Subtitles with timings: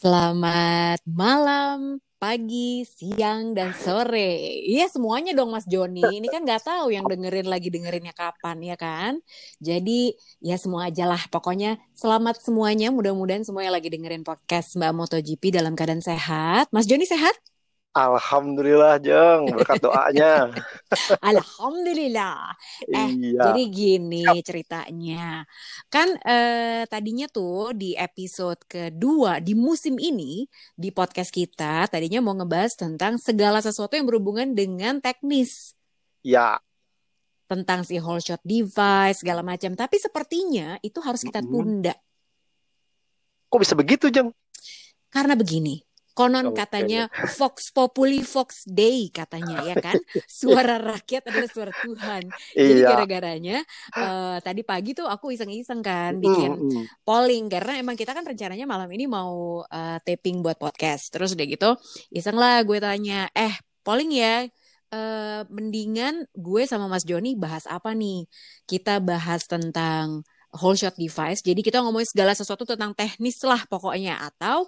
[0.00, 4.58] Selamat malam, pagi, siang, dan sore.
[4.66, 6.02] Iya semuanya dong Mas Joni.
[6.02, 9.22] Ini kan nggak tahu yang dengerin lagi dengerinnya kapan ya kan.
[9.62, 11.22] Jadi ya semua aja lah.
[11.30, 12.90] Pokoknya selamat semuanya.
[12.90, 16.66] Mudah-mudahan semuanya lagi dengerin podcast Mbak MotoGP dalam keadaan sehat.
[16.74, 17.38] Mas Joni sehat?
[17.90, 20.54] Alhamdulillah Jeng, berkat doanya.
[21.34, 22.54] Alhamdulillah.
[22.86, 23.50] Eh, iya.
[23.50, 25.42] jadi gini ceritanya.
[25.90, 30.46] Kan eh, tadinya tuh di episode kedua di musim ini
[30.78, 35.74] di podcast kita tadinya mau ngebahas tentang segala sesuatu yang berhubungan dengan teknis.
[36.22, 36.62] Ya,
[37.50, 39.74] Tentang si whole shot device segala macam.
[39.74, 41.98] Tapi sepertinya itu harus kita tunda.
[43.50, 44.30] kok bisa begitu Jeng?
[45.10, 45.82] Karena begini,
[46.20, 47.08] konon katanya
[47.40, 49.96] Vox Populi Vox Dei katanya ya kan.
[50.28, 52.22] Suara rakyat adalah suara Tuhan.
[52.52, 52.88] Jadi Iya.
[52.92, 53.56] gara-garanya
[53.96, 56.84] eh, tadi pagi tuh aku iseng-iseng kan bikin Mm-mm.
[57.08, 61.08] polling karena emang kita kan rencananya malam ini mau eh, taping buat podcast.
[61.08, 61.70] Terus udah gitu
[62.12, 64.44] iseng lah gue tanya, "Eh, polling ya
[64.90, 68.26] eh, mendingan gue sama Mas Joni bahas apa nih?
[68.66, 71.46] Kita bahas tentang whole shot device.
[71.46, 74.66] Jadi kita ngomongin segala sesuatu tentang teknis lah pokoknya atau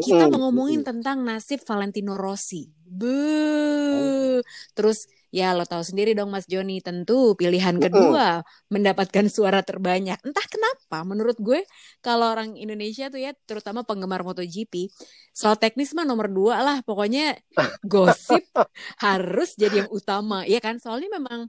[0.00, 2.70] kita mau ngomongin tentang nasib Valentino Rossi.
[2.88, 4.40] Be.
[4.72, 8.40] Terus ya lo tahu sendiri dong Mas Joni tentu pilihan kedua
[8.72, 10.16] mendapatkan suara terbanyak.
[10.24, 11.62] Entah kenapa menurut gue
[12.00, 14.88] kalau orang Indonesia tuh ya terutama penggemar MotoGP
[15.36, 17.36] soal teknis mah nomor dua lah pokoknya
[17.84, 18.42] gosip
[19.04, 21.46] harus jadi yang utama ya kan soalnya memang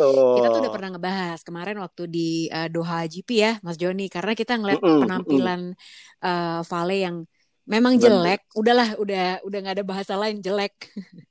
[0.00, 4.32] kita tuh udah pernah ngebahas kemarin waktu di eh, Doha GP ya Mas Joni karena
[4.32, 4.88] kita ngeliat Mm-mm.
[4.96, 5.02] Mm-mm.
[5.04, 5.60] penampilan
[6.24, 7.16] eh, Vale yang
[7.70, 8.02] memang Bener.
[8.04, 10.74] jelek udahlah udah udah nggak ada bahasa lain jelek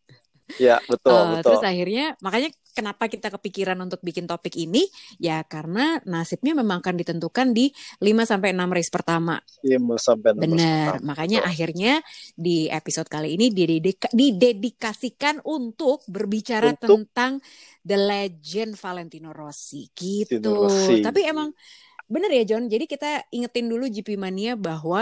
[0.58, 1.44] Ya, betul, Eh, betul.
[1.46, 4.82] terus akhirnya makanya kenapa kita kepikiran untuk bikin topik ini
[5.22, 7.70] ya karena nasibnya memang akan ditentukan di
[8.02, 9.38] 5 sampai 6 race pertama.
[9.62, 10.92] 5 sampai 16 Benar.
[11.06, 11.52] Makanya Betul.
[11.54, 11.94] akhirnya
[12.34, 17.38] di episode kali ini didedika- didedikasikan untuk berbicara Untuk tentang
[17.86, 20.42] the legend Valentino Rossi gitu.
[20.42, 21.06] Valentino Rossi.
[21.06, 21.54] Tapi emang
[22.14, 22.64] bener ya John.
[22.74, 25.02] Jadi kita ingetin dulu GP Mania bahwa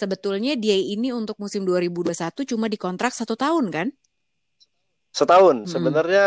[0.00, 3.88] sebetulnya dia ini untuk musim 2021 cuma dikontrak satu tahun kan?
[5.16, 5.64] Setahun.
[5.66, 6.02] Mm-mm.
[6.04, 6.24] Sebenarnya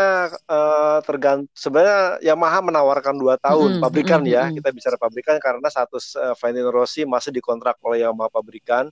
[0.50, 4.42] eh, tergant sebenarnya Yamaha menawarkan dua tahun Mm-mm, pabrikan mm-mm, ya.
[4.42, 4.56] mm-mm.
[4.56, 8.90] Kita bicara pabrikan karena status eh, Valentino Rossi masih dikontrak oleh Yamaha pabrikan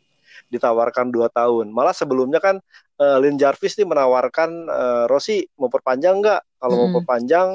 [0.54, 1.75] ditawarkan dua tahun.
[1.75, 2.62] Malah sebelumnya kan
[3.03, 6.41] eh, Lin Jarvis nih menawarkan eh, Rossi mau perpanjang nggak?
[6.62, 7.03] Kalau mau Mm-mm.
[7.03, 7.48] perpanjang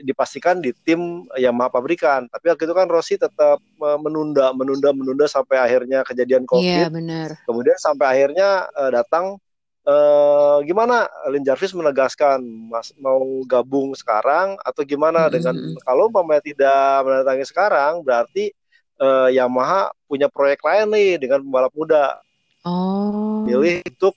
[0.00, 2.26] dipastikan di tim Yamaha pabrikan.
[2.26, 6.86] Tapi waktu itu kan Rossi tetap eh, menunda, menunda, menunda sampai akhirnya kejadian Iya COVID.
[6.90, 7.28] benar.
[7.44, 9.36] Kemudian sampai akhirnya eh, datang
[9.84, 15.80] eh, gimana Lin Jarvis menegaskan Mas mau gabung sekarang atau gimana Mm-mm, dengan mm-mm.
[15.84, 18.52] kalau umpamanya tidak mendatangi sekarang berarti
[19.00, 22.18] eh, Yamaha punya proyek lain nih dengan pembalap muda
[22.60, 23.40] Oh.
[23.48, 24.12] pilih untuk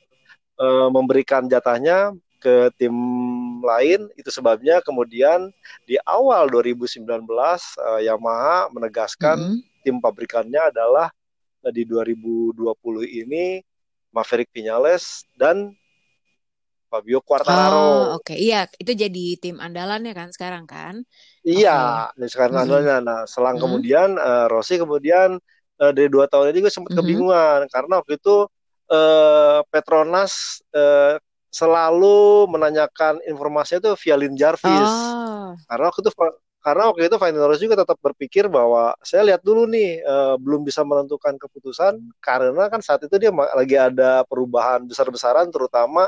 [0.60, 2.12] eh, memberikan jatahnya
[2.44, 2.92] ke tim
[3.64, 5.50] lain itu sebabnya kemudian
[5.90, 9.64] di awal 2019 eh, Yamaha menegaskan Mm-mm.
[9.84, 11.08] tim pabrikannya adalah
[11.66, 13.62] eh, di 2020 ini
[14.16, 15.74] Maverick Vinales dan
[16.90, 18.16] Fabio Oh, Quartararo.
[18.16, 18.32] oke.
[18.44, 20.96] Iya, itu jadi tim andalannya kan sekarang kan?
[21.44, 21.72] Iya,
[22.16, 22.64] ini sekarang Mm-mm.
[22.64, 22.94] adanya.
[23.08, 23.64] Nah, selang Mm-mm.
[23.64, 25.30] kemudian eh, Rossi kemudian
[25.82, 26.94] eh, dari dua tahun ini gue sempat Mhm.
[26.96, 28.48] kebingungan karena waktu itu
[28.92, 31.20] eh, Petronas eh,
[31.54, 34.90] selalu menanyakan informasinya itu via Lin Jarvis.
[34.90, 35.54] Oh.
[35.70, 36.12] Karena waktu itu
[36.64, 40.64] karena waktu itu Valentino Rossi juga tetap berpikir bahwa saya lihat dulu nih eh, belum
[40.64, 46.08] bisa menentukan keputusan karena kan saat itu dia lagi ada perubahan besar-besaran terutama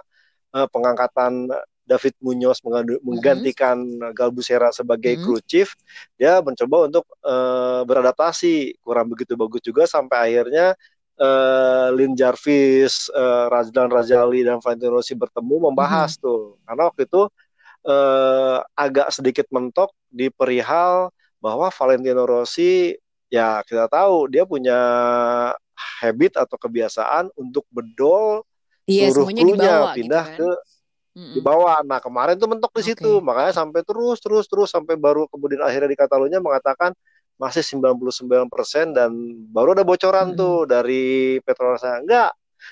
[0.56, 1.51] eh, pengangkatan
[1.85, 3.03] David Munoz Mm-mm.
[3.03, 3.83] menggantikan
[4.16, 5.23] Galbusera sebagai Mm-mm.
[5.27, 5.75] crew chief
[6.16, 10.72] dia mencoba untuk eh, beradaptasi kurang begitu bagus juga sampai akhirnya
[11.15, 17.21] eh, Lin Jarvis, eh, Razdan Rajali dan Valentino Rossi bertemu membahas tuh karena waktu itu
[17.85, 21.09] eh, agak sedikit mentok di perihal
[21.39, 22.95] bahwa Valentino Rossi
[23.29, 24.79] ya kita tahu dia punya
[25.75, 28.44] habit atau kebiasaan untuk bedol
[28.85, 30.38] Iya, seluruh krunya gitu pindah kan.
[30.38, 30.50] ke
[31.18, 31.33] Mm-mm.
[31.33, 31.81] di bawah.
[31.81, 35.89] Nah kemarin tuh mentok di situ, makanya sampai terus terus terus sampai baru kemudian akhirnya
[35.89, 36.94] di Catalunya mengatakan
[37.35, 39.11] masih 99% dan
[39.51, 40.39] baru ada bocoran Mm-mm.
[40.39, 42.31] tuh dari Petronas enggak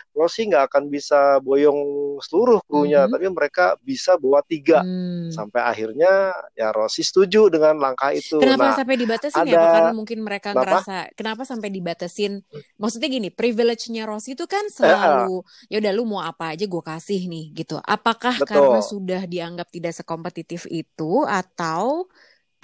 [0.10, 1.78] Rossi nggak akan bisa boyong
[2.18, 3.12] seluruh krunya, Mhm.
[3.14, 4.82] tapi mereka bisa bawa tiga.
[4.82, 5.30] Hmm.
[5.30, 8.42] Sampai akhirnya ya Rossi setuju dengan langkah itu.
[8.42, 9.54] Kenapa Nah, sampai dibatasin ya?
[9.54, 10.82] ada Apa karena mungkin mereka kenapa?
[10.82, 12.42] ngerasa kenapa sampai dibatasin?
[12.78, 17.30] Maksudnya gini, privilege-nya Rossi itu kan selalu ya udah lu mau apa aja gue kasih
[17.30, 17.78] nih gitu.
[17.78, 22.10] Apakah betul, karena sudah dianggap tidak sekompetitif itu atau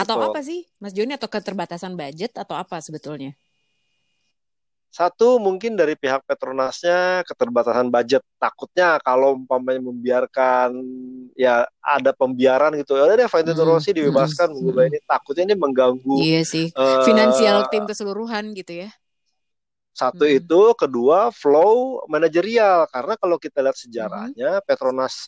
[0.01, 0.23] atau betul.
[0.27, 3.31] apa sih Mas Joni atau keterbatasan budget atau apa sebetulnya?
[4.89, 8.25] Satu mungkin dari pihak Petronasnya keterbatasan budget.
[8.41, 10.69] Takutnya kalau umpamanya membiarkan
[11.37, 12.97] ya ada pembiaran gitu.
[12.97, 14.97] Ya deh Valentino Mm-mm, Rossi mm-mm, dibebaskan menggubah ini.
[15.05, 16.65] Takutnya ini mengganggu Iya sih,
[17.05, 18.87] finansial eh tim keseluruhan gitu ya.
[19.93, 22.87] satu Mm-mm, itu, kedua flow manajerial.
[22.93, 25.27] Karena kalau kita lihat sejarahnya Petronas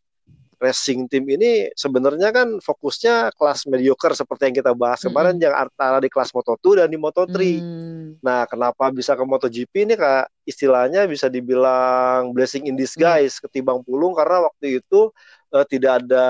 [0.62, 5.56] Racing Team ini sebenarnya kan fokusnya kelas mediocre seperti yang kita bahas kemarin mm-mm, yang
[5.58, 7.34] antara di kelas Moto2 dan di Moto3.
[7.34, 10.30] hmm, Nah, kenapa bisa ke MotoGP ini kak?
[10.46, 15.10] Istilahnya bisa dibilang blessing in disguise ketimbang pulung karena waktu itu
[15.50, 16.26] eh, tidak ada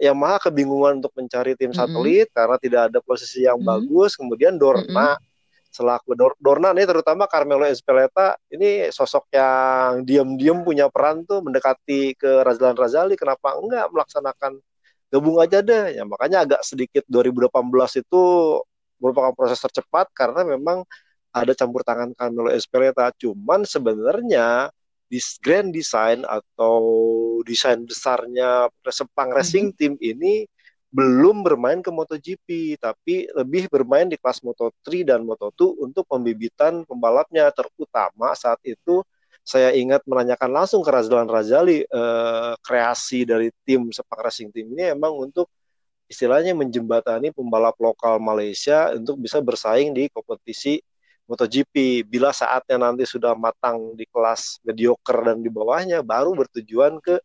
[0.00, 4.16] Yamaha kebingungan untuk mencari tim satelit karena tidak ada posisi yang mhm, bagus.
[4.16, 5.20] Kemudian Dorna
[5.76, 12.16] selaku Dor- Dorna ini terutama Carmelo Ezpeleta ini sosok yang diam-diam punya peran tuh mendekati
[12.16, 13.14] ke Razlan Razali.
[13.20, 14.56] Kenapa enggak melaksanakan
[15.12, 16.00] gabung aja deh?
[16.00, 18.24] Ya makanya agak sedikit 2018 itu
[18.96, 20.80] merupakan proses tercepat karena memang
[21.36, 23.12] ada campur tangan Carmelo Ezpeleta.
[23.20, 24.72] Cuman sebenarnya
[25.06, 26.80] di grand design atau
[27.46, 30.48] desain besarnya Sepang mhm, Racing Team ini
[30.90, 37.50] belum bermain ke MotoGP, tapi lebih bermain di kelas Moto3 dan Moto2 untuk pembibitan pembalapnya.
[37.52, 39.02] Terutama saat itu
[39.46, 44.90] saya ingat menanyakan langsung ke Razlan Razali eh, kreasi dari tim Sepang Racing Team ini
[44.90, 45.46] emang untuk
[46.10, 50.82] istilahnya menjembatani pembalap lokal Malaysia untuk bisa bersaing di kompetisi
[51.26, 52.06] MotoGP.
[52.06, 57.18] Bila saatnya nanti sudah matang di kelas mediocre dan di bawahnya, baru bertujuan ke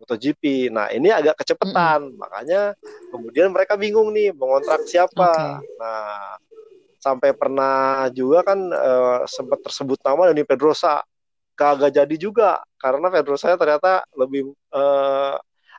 [0.00, 0.72] MotoGP.
[0.72, 2.14] Nah, ini agak kecepatan.
[2.18, 2.74] Makanya
[3.12, 5.62] kemudian mereka bingung nih mengontrak siapa.
[5.78, 6.36] Nah,
[7.00, 11.02] sampai pernah juga kan eh, sempat tersebut nama Dani Pedrosa.
[11.56, 15.34] Kagak jadi juga karena Pedrosa ternyata lebih eh,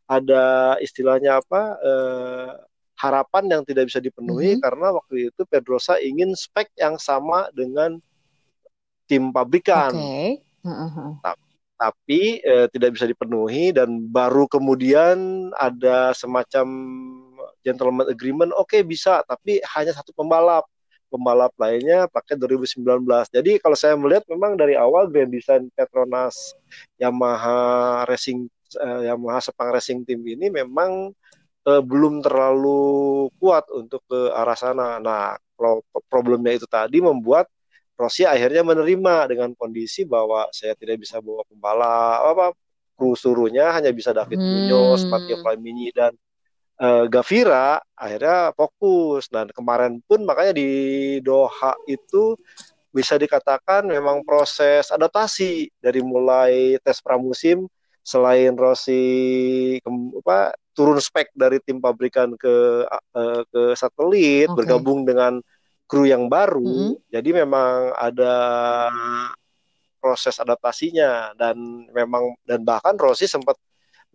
[0.08, 0.46] ada
[0.82, 2.50] istilahnya apa eh,
[2.98, 8.02] harapan yang tidak bisa dipenuhi mhm, karena waktu itu Pedrosa ingin spek yang sama dengan
[9.08, 9.94] tim pabrikan.
[9.94, 10.90] Heeh,
[11.22, 11.38] Ta-
[11.78, 16.68] tapi eh, tidak bisa dipenuhi dan baru kemudian ada semacam
[17.62, 20.66] gentleman agreement oke bisa tapi hanya satu pembalap.
[21.08, 22.84] Pembalap lainnya pakai 2019
[23.32, 26.36] jadi kalau saya melihat memang dari awal grand design Petronas
[27.00, 31.16] Yamaha Racing eh, Yamaha Sepang Racing Team ini memang
[31.64, 35.00] eh, belum terlalu kuat untuk ke arah sana.
[35.00, 37.48] Nah pro- problemnya itu tadi membuat
[37.98, 42.46] Rossi akhirnya menerima dengan kondisi bahwa saya tidak bisa bawa pembalap apa
[42.94, 46.14] kru suruhnya hanya bisa David Munoz, Matteo hmm, Flamini dan
[46.78, 49.30] eh, Gavira akhirnya fokus.
[49.30, 50.70] Dan kemarin pun makanya di
[51.26, 52.38] Doha itu
[52.94, 57.70] bisa dikatakan memang proses adaptasi dari mulai tes pramusim
[58.02, 59.04] selain Rossi
[59.84, 65.38] kem- apa turun spek dari tim pabrikan ke eh, ke satelit oke, bergabung dengan
[65.88, 68.36] kru yang baru mm-mm, jadi memang ada
[69.98, 71.58] proses adaptasinya dan
[71.96, 73.58] memang dan bahkan Rossi sempat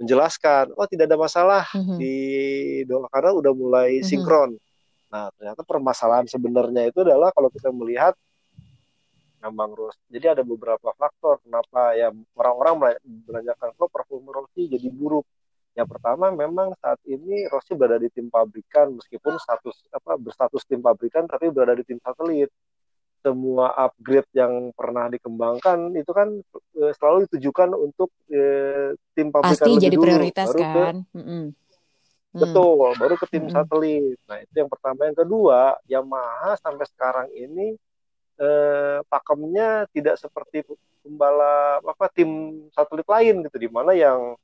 [0.01, 2.17] menjelaskan oh tidak ada masalah mhm, di
[2.89, 4.51] Doha karena udah mulai mhm, sinkron.
[5.13, 8.17] Nah ternyata permasalahan sebenarnya itu adalah kalau kita melihat
[9.43, 12.09] memang Rossi jadi ada beberapa faktor kenapa ya
[12.39, 12.97] orang-orang
[13.27, 15.27] menanyakan kok performa Rossi jadi buruk
[15.73, 20.85] yang pertama memang saat ini Rossi berada di tim pabrikan meskipun status apa berstatus tim
[20.85, 22.53] pabrikan tapi berada di tim satelit.
[23.23, 26.29] Semua upgrade yang pernah dikembangkan itu kan
[26.77, 31.43] eh, selalu ditujukan untuk eh, tim pabrikan pasti jadi dulu prioritas baru ke kan, mm-mm,
[32.35, 34.19] mm, betul baru ke tim mm-mm, satelit.
[34.27, 35.01] Nah itu yang pertama.
[35.09, 37.79] Yang kedua Yamaha sampai sekarang ini
[38.43, 40.67] eh, pakemnya tidak seperti
[41.01, 42.29] pembalap apa tim
[42.75, 43.57] satelit lain gitu.
[43.57, 44.35] Di mana yang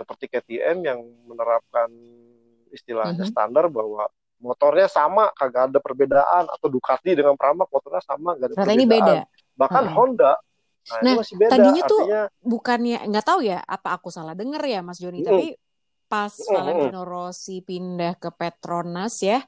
[0.00, 1.92] seperti KTM yang menerapkan
[2.72, 3.32] istilahnya mhm.
[3.36, 4.08] standar bahwa
[4.40, 8.86] motornya sama kagak ada perbedaan atau Ducati dengan Pramac motornya sama gak ada Ternyata ini
[8.88, 9.04] beda.
[9.04, 9.96] perbedaan bahkan Heeh.
[9.96, 14.32] Honda nah, Nah, masih beda tadinya tuh artinya bukannya nggak tahu ya apa aku salah
[14.32, 15.46] denger ya Mas Joni, mm, tapi
[16.08, 19.44] pas mm, Valentino Rossi pindah ke Petronas ya,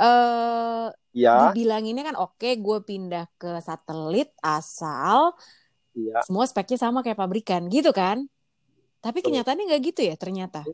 [0.00, 5.36] eh ya dibilanginnya kan oke gue pindah ke satelit asal
[5.92, 8.24] iya semua speknya sama kayak pabrikan gitu kan.
[9.00, 10.64] Tapi kenyataannya nggak gitu ya ternyata.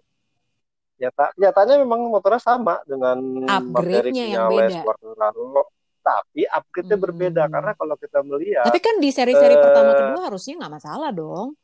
[0.97, 4.83] Nyata, nyatanya memang motornya sama dengan Upgrade-nya yang beda.
[4.83, 7.07] Quartararo tapi upgrade-nya hmm.
[7.11, 11.11] berbeda karena kalau kita melihat tapi kan di seri-seri uh, pertama kedua harusnya nggak masalah
[11.11, 11.59] dong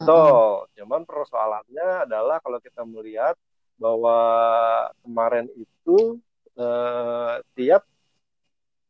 [0.00, 0.64] So, uh-uh.
[0.80, 3.36] cuman persoalannya adalah kalau kita melihat
[3.76, 4.16] bahwa
[5.04, 6.16] kemarin itu
[6.56, 7.84] uh, tiap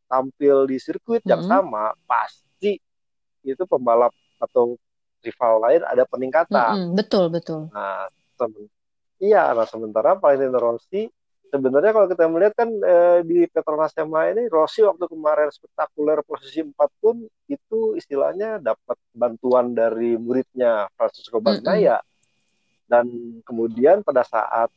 [0.07, 1.35] tampil di sirkuit uh-huh.
[1.35, 2.79] yang sama pasti
[3.43, 4.79] itu pembalap atau
[5.21, 6.57] rival lain ada peningkatan.
[6.57, 6.97] Uh-uh.
[6.97, 7.69] Betul betul.
[7.71, 8.09] Nah,
[9.21, 11.09] iya, nah sementara Valentino Rossi
[11.51, 16.63] sebenarnya kalau kita melihat kan eh, di Petronas Yamaha ini Rossi waktu kemarin spektakuler posisi
[16.63, 16.73] 4
[17.03, 22.87] pun itu istilahnya dapat bantuan dari muridnya Francisco Bagnaia mm -hmm.
[22.87, 23.07] dan
[23.43, 24.71] kemudian pada saat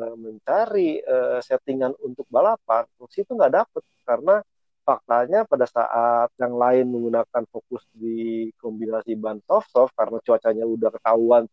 [0.00, 4.40] eh, mencari eh, settingan untuk balapan Rossi itu nggak dapet karena
[4.84, 10.90] faktanya pada saat yang lain menggunakan fokus di kombinasi ban soft soft karena cuacanya udah
[10.92, 11.44] ketahuan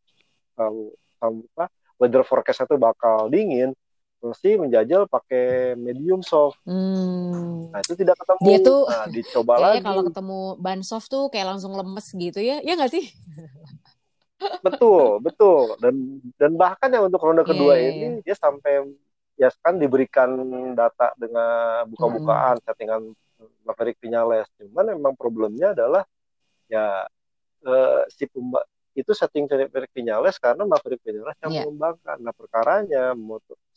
[0.59, 0.91] um,
[1.23, 3.71] apa weather forecast itu bakal dingin
[4.21, 6.61] mesti menjajal pakai medium soft.
[6.61, 7.73] Hmm.
[7.73, 8.45] Nah itu tidak ketemu.
[8.45, 9.81] Dia tuh nah, dicoba lagi.
[9.81, 13.09] kalau ketemu ban soft tuh kayak langsung lemes gitu ya, ya nggak sih?
[14.65, 15.73] betul, betul.
[15.81, 17.81] Dan dan bahkan yang untuk ronde kedua yeah.
[17.81, 18.21] Iya, ini iya.
[18.21, 18.73] dia sampai
[19.41, 20.29] ya kan diberikan
[20.77, 22.65] data dengan buka-bukaan hmm.
[22.69, 23.01] settingan
[23.65, 24.45] Maverick Vinales.
[24.53, 26.05] Cuman memang problemnya adalah
[26.69, 27.09] ya
[27.65, 31.63] eh, si pemba itu setting Maverick Vinales karena Maverick Vinales yang yeah.
[31.65, 32.17] mengembangkan.
[32.21, 33.03] Nah perkaranya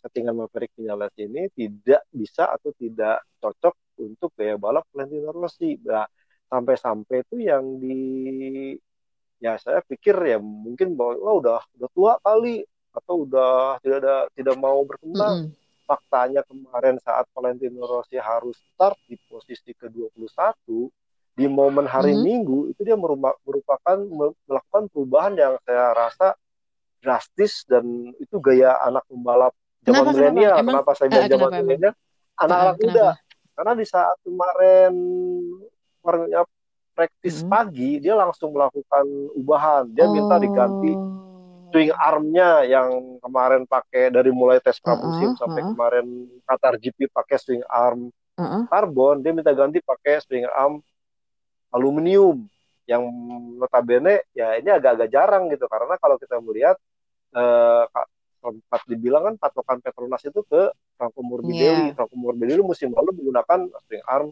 [0.04, 5.78] settingan Maverick Vinales ini tidak bisa atau tidak cocok untuk gaya balap Valentino Rossi.
[5.80, 6.04] Nah,
[6.50, 8.74] sampai-sampai itu yang di
[9.38, 14.16] ya saya pikir ya mungkin bahwa wah udah udah tua kali atau udah tidak ada
[14.38, 15.36] tidak mau berkembang.
[15.44, 15.62] Mm -hmm.
[15.84, 20.64] Faktanya kemarin saat Valentino Rossi harus start di posisi ke-21
[21.36, 22.24] di momen hari mm -hmm.
[22.24, 23.98] Minggu itu dia merupakan
[24.48, 26.32] melakukan perubahan yang saya rasa
[27.04, 27.84] drastis dan
[28.16, 29.52] itu gaya anak pembalap
[29.84, 30.56] zaman milenial.
[30.56, 30.70] Kenapa?
[30.72, 31.94] kenapa saya bilang uh, zaman milenial?
[32.40, 33.08] Anak-anak muda.
[33.54, 34.92] Karena di saat kemarin
[36.00, 36.40] warnanya
[36.96, 37.50] praktis hmm.
[37.52, 39.04] pagi, dia langsung melakukan
[39.36, 39.84] ubahan.
[39.92, 40.14] Dia oh.
[40.16, 41.23] minta diganti
[41.74, 45.70] swing armnya yang kemarin pakai dari mulai tes pramusim uh -uh, sampai uh -uh.
[45.74, 46.06] kemarin
[46.46, 48.62] Qatar GP pakai swing arm uh -uh.
[48.70, 50.78] karbon, dia minta ganti pakai swing arm
[51.74, 52.46] aluminium
[52.86, 53.02] yang
[53.58, 56.78] notabene ya ini agak-agak jarang gitu karena kalau kita melihat
[57.34, 57.84] eh,
[58.38, 61.90] sempat dibilang kan patokan Petronas itu ke Franco Morbidelli.
[61.90, 61.96] Yeah.
[61.96, 64.30] Franco Morbidelli musim lalu menggunakan spring arm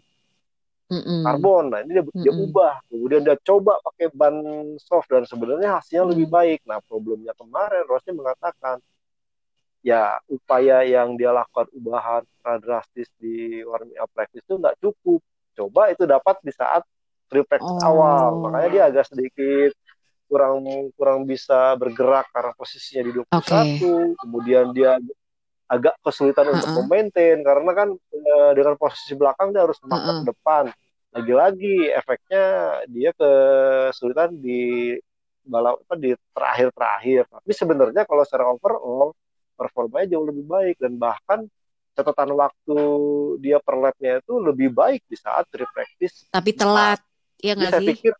[0.92, 1.24] Mm-mm.
[1.24, 1.64] karbon.
[1.72, 4.36] Nah ini dia, dia ubah, kemudian dia coba pakai ban
[4.76, 6.12] soft dan sebenarnya hasilnya mm.
[6.12, 6.60] lebih baik.
[6.68, 8.76] Nah problemnya kemarin Rossi mengatakan
[9.80, 12.22] ya upaya yang dia lakukan ubahan
[12.62, 15.24] drastis di warming up practice itu nggak cukup.
[15.56, 16.84] Coba itu dapat di saat
[17.32, 17.88] free practice oh.
[17.88, 19.72] awal, makanya dia agak sedikit
[20.32, 20.64] kurang
[20.96, 23.68] kurang bisa bergerak karena posisinya di 21 okay.
[24.16, 24.96] kemudian dia
[25.68, 26.56] agak kesulitan uh -uh.
[26.56, 30.24] untuk memaintain karena kan e, dengan posisi belakang dia harus uh -uh.
[30.24, 30.64] ke depan
[31.12, 32.44] lagi-lagi efeknya
[32.88, 34.96] dia kesulitan di
[35.44, 39.12] balap apa di terakhir-terakhir tapi sebenarnya kalau secara overall
[39.58, 41.44] performanya jauh lebih baik dan bahkan
[41.92, 42.78] catatan waktu
[43.44, 47.04] dia per lapnya itu lebih baik di saat free practice tapi telat
[47.44, 48.14] ya nggak sih saya pikir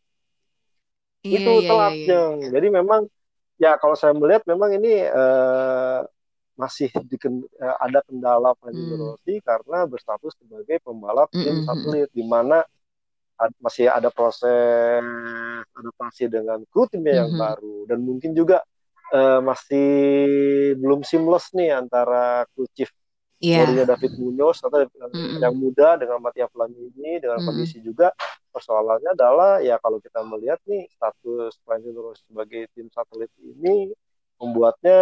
[1.23, 2.03] Iya, itu iya, telatnya.
[2.03, 2.49] Iya, iya.
[2.51, 3.01] Jadi memang
[3.63, 6.03] ya kalau saya melihat memang ini uh,
[6.59, 9.05] masih di, uh, eh, ada kendala Valentino hmm.
[9.15, 11.67] Rossi karena berstatus sebagai pembalap tim hmm.
[11.67, 12.67] satelit di mana
[13.43, 15.03] ad, masih ada proses
[15.75, 17.43] adaptasi dengan kru timnya yang hmm.
[17.43, 17.77] baru.
[17.91, 18.63] Dan mungkin juga
[19.11, 19.91] uh, masih
[20.79, 22.95] belum seamless nih antara kru chief
[23.43, 23.67] yeah.
[23.85, 28.15] David Munoz atau mm yang muda dengan Mattia Flamini dengan mm kondisi juga.
[28.53, 33.91] Persoalannya adalah ya kalau kita melihat nih status Rossi sebagai tim satelit ini
[34.37, 35.01] membuatnya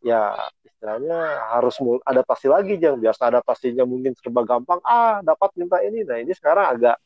[0.00, 1.18] ya istilahnya
[1.52, 1.76] harus
[2.06, 6.08] adaptasi lagi yang biasa adaptasinya mungkin serba gampang ah dapat minta ini.
[6.08, 6.96] Nah ini sekarang agak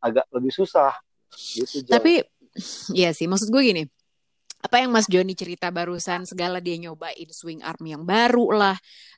[0.00, 0.92] agak lebih susah.
[1.32, 2.24] Gitu tapi
[2.96, 3.82] ya sih maksud gue gini
[4.66, 8.76] apa yang Mas Joni cerita barusan segala dia nyobain swing arm yang baru lah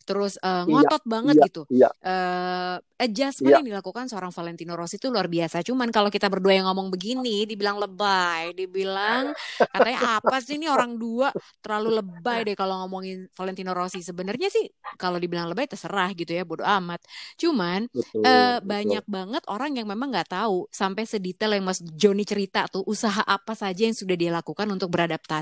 [0.08, 1.62] terus uh, ngotot iya, banget iya, gitu.
[1.68, 1.90] Iya.
[2.00, 3.58] Uh, adjustment iya.
[3.60, 5.60] yang dilakukan seorang Valentino Rossi itu luar biasa.
[5.60, 10.96] Cuman kalau kita berdua yang ngomong begini, dibilang lebay, dibilang katanya apa sih ini orang
[10.96, 11.28] dua
[11.60, 14.00] terlalu lebay deh kalau ngomongin Valentino Rossi.
[14.00, 14.64] Sebenarnya sih
[14.96, 17.04] kalau dibilang lebay terserah gitu ya, bodoh amat.
[17.36, 18.64] Cuman betul, uh, betul.
[18.64, 23.20] banyak banget orang yang memang nggak tahu sampai sedetail yang Mas Joni cerita tuh usaha
[23.28, 25.37] apa saja yang sudah dia lakukan untuk beradaptasi.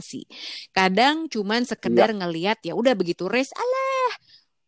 [0.74, 2.18] Kadang cuman sekedar iya.
[2.18, 4.12] ngeliat ya udah begitu race alah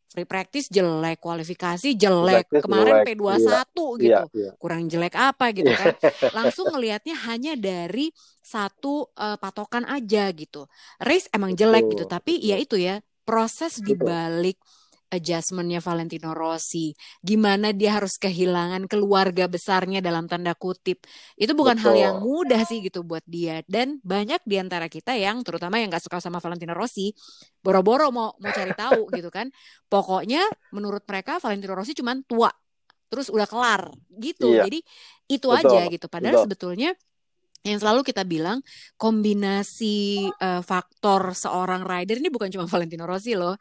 [0.09, 3.07] free practice jelek, kualifikasi jelek, practice kemarin jelek.
[3.13, 4.09] P21 iya, gitu.
[4.09, 4.51] Iya, iya.
[4.57, 5.95] Kurang jelek apa gitu kan.
[6.37, 10.65] Langsung ngelihatnya hanya dari satu uh, patokan aja gitu.
[10.99, 12.49] Race emang jelek gitu, tapi betul.
[12.51, 12.95] ya itu ya
[13.29, 14.57] proses dibalik
[15.09, 16.93] adjustmentnya Valentino Rossi,
[17.25, 21.05] gimana dia harus kehilangan keluarga besarnya dalam tanda kutip.
[21.35, 21.85] Itu bukan Betul.
[21.85, 23.65] hal yang mudah sih gitu buat dia.
[23.65, 27.13] Dan banyak di antara kita yang terutama yang gak suka sama Valentino Rossi,
[27.65, 29.49] boro-boro mau mau cari tahu gitu kan.
[29.89, 32.53] Pokoknya menurut mereka Valentino Rossi cuma tua,
[33.09, 33.89] terus udah kelar
[34.21, 34.53] gitu.
[34.53, 34.69] Iya.
[34.69, 34.81] Jadi
[35.29, 35.61] itu Betul.
[35.65, 36.07] aja gitu.
[36.07, 36.47] Padahal Betul.
[36.49, 36.91] sebetulnya
[37.67, 38.63] yang selalu kita bilang
[38.95, 43.59] kombinasi uh, faktor seorang rider ini bukan cuma Valentino Rossi loh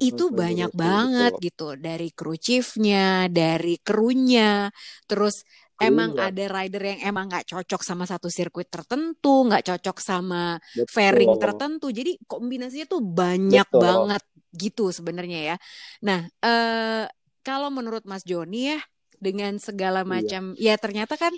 [0.00, 4.68] itu banyak banget gitu dari kru chiefnya, dari krunya,
[5.08, 5.44] terus
[5.76, 10.88] emang ada rider yang emang nggak cocok sama satu sirkuit tertentu, nggak cocok sama betul.
[10.88, 13.82] fairing tertentu, jadi kombinasinya tuh banyak betul.
[13.84, 14.22] banget
[14.56, 15.56] gitu sebenarnya ya.
[16.04, 17.04] Nah, eh,
[17.44, 18.80] kalau menurut Mas Joni ya
[19.20, 20.08] dengan segala iya.
[20.08, 20.74] macam, iya.
[20.74, 21.32] ya ternyata kan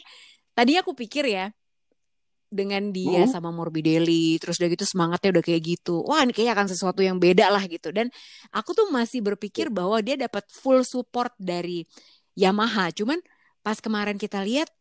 [0.54, 1.50] tadi aku pikir ya
[2.48, 3.32] dengan dia hmm.
[3.32, 6.00] sama Morbidelli terus udah gitu semangatnya udah kayak gitu.
[6.04, 7.92] Wah ini kayaknya akan sesuatu yang beda lah gitu.
[7.92, 8.08] Dan
[8.50, 11.84] aku tuh masih berpikir bahwa dia dapat full support dari
[12.34, 12.88] Yamaha.
[12.92, 13.20] Cuman
[13.60, 14.72] pas kemarin kita lihat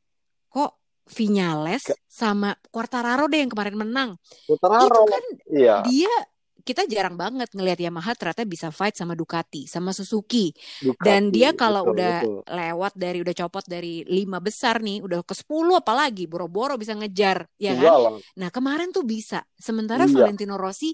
[0.48, 4.10] kok Vinales sama Quartararo deh yang kemarin menang.
[4.48, 4.88] Quartararo.
[4.88, 5.76] Itu kan iya.
[5.84, 6.14] dia
[6.68, 10.52] kita jarang banget ngelihat Yamaha ternyata bisa fight sama Ducati, sama Suzuki.
[10.84, 12.40] Ducati, Dan dia kalau betul, udah betul.
[12.52, 17.48] lewat dari udah copot dari lima besar nih, udah ke sepuluh apalagi boro-boro bisa ngejar,
[17.56, 18.20] ya kan?
[18.36, 19.48] Nah kemarin tuh bisa.
[19.56, 20.12] Sementara iya.
[20.12, 20.92] Valentino Rossi,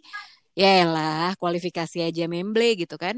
[0.53, 3.17] ya lah kualifikasi aja memble gitu kan.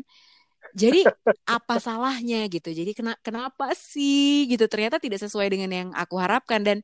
[0.72, 1.04] Jadi
[1.52, 2.72] apa salahnya gitu?
[2.72, 4.66] Jadi kena, kenapa sih gitu?
[4.72, 6.80] Ternyata tidak sesuai dengan yang aku harapkan dan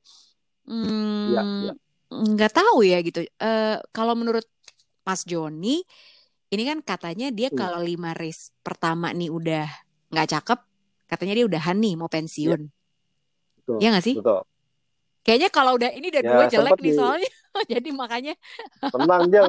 [0.68, 1.74] hmm, ya, ya
[2.12, 3.24] nggak tahu ya gitu.
[3.40, 4.44] Uh, kalau menurut
[5.05, 5.81] Mas Joni
[6.51, 7.58] ini kan katanya dia hmm.
[7.58, 9.65] kalau lima race pertama nih udah
[10.12, 10.60] nggak cakep,
[11.08, 12.62] katanya dia udah nih mau pensiun.
[12.67, 14.15] Ya, betul, ya gak sih?
[14.20, 14.43] Betul.
[15.24, 16.98] Kayaknya kalau udah ini udah ya, dua jelek nih di...
[17.00, 17.31] soalnya,
[17.72, 18.34] jadi makanya.
[18.84, 19.43] Tenang dia.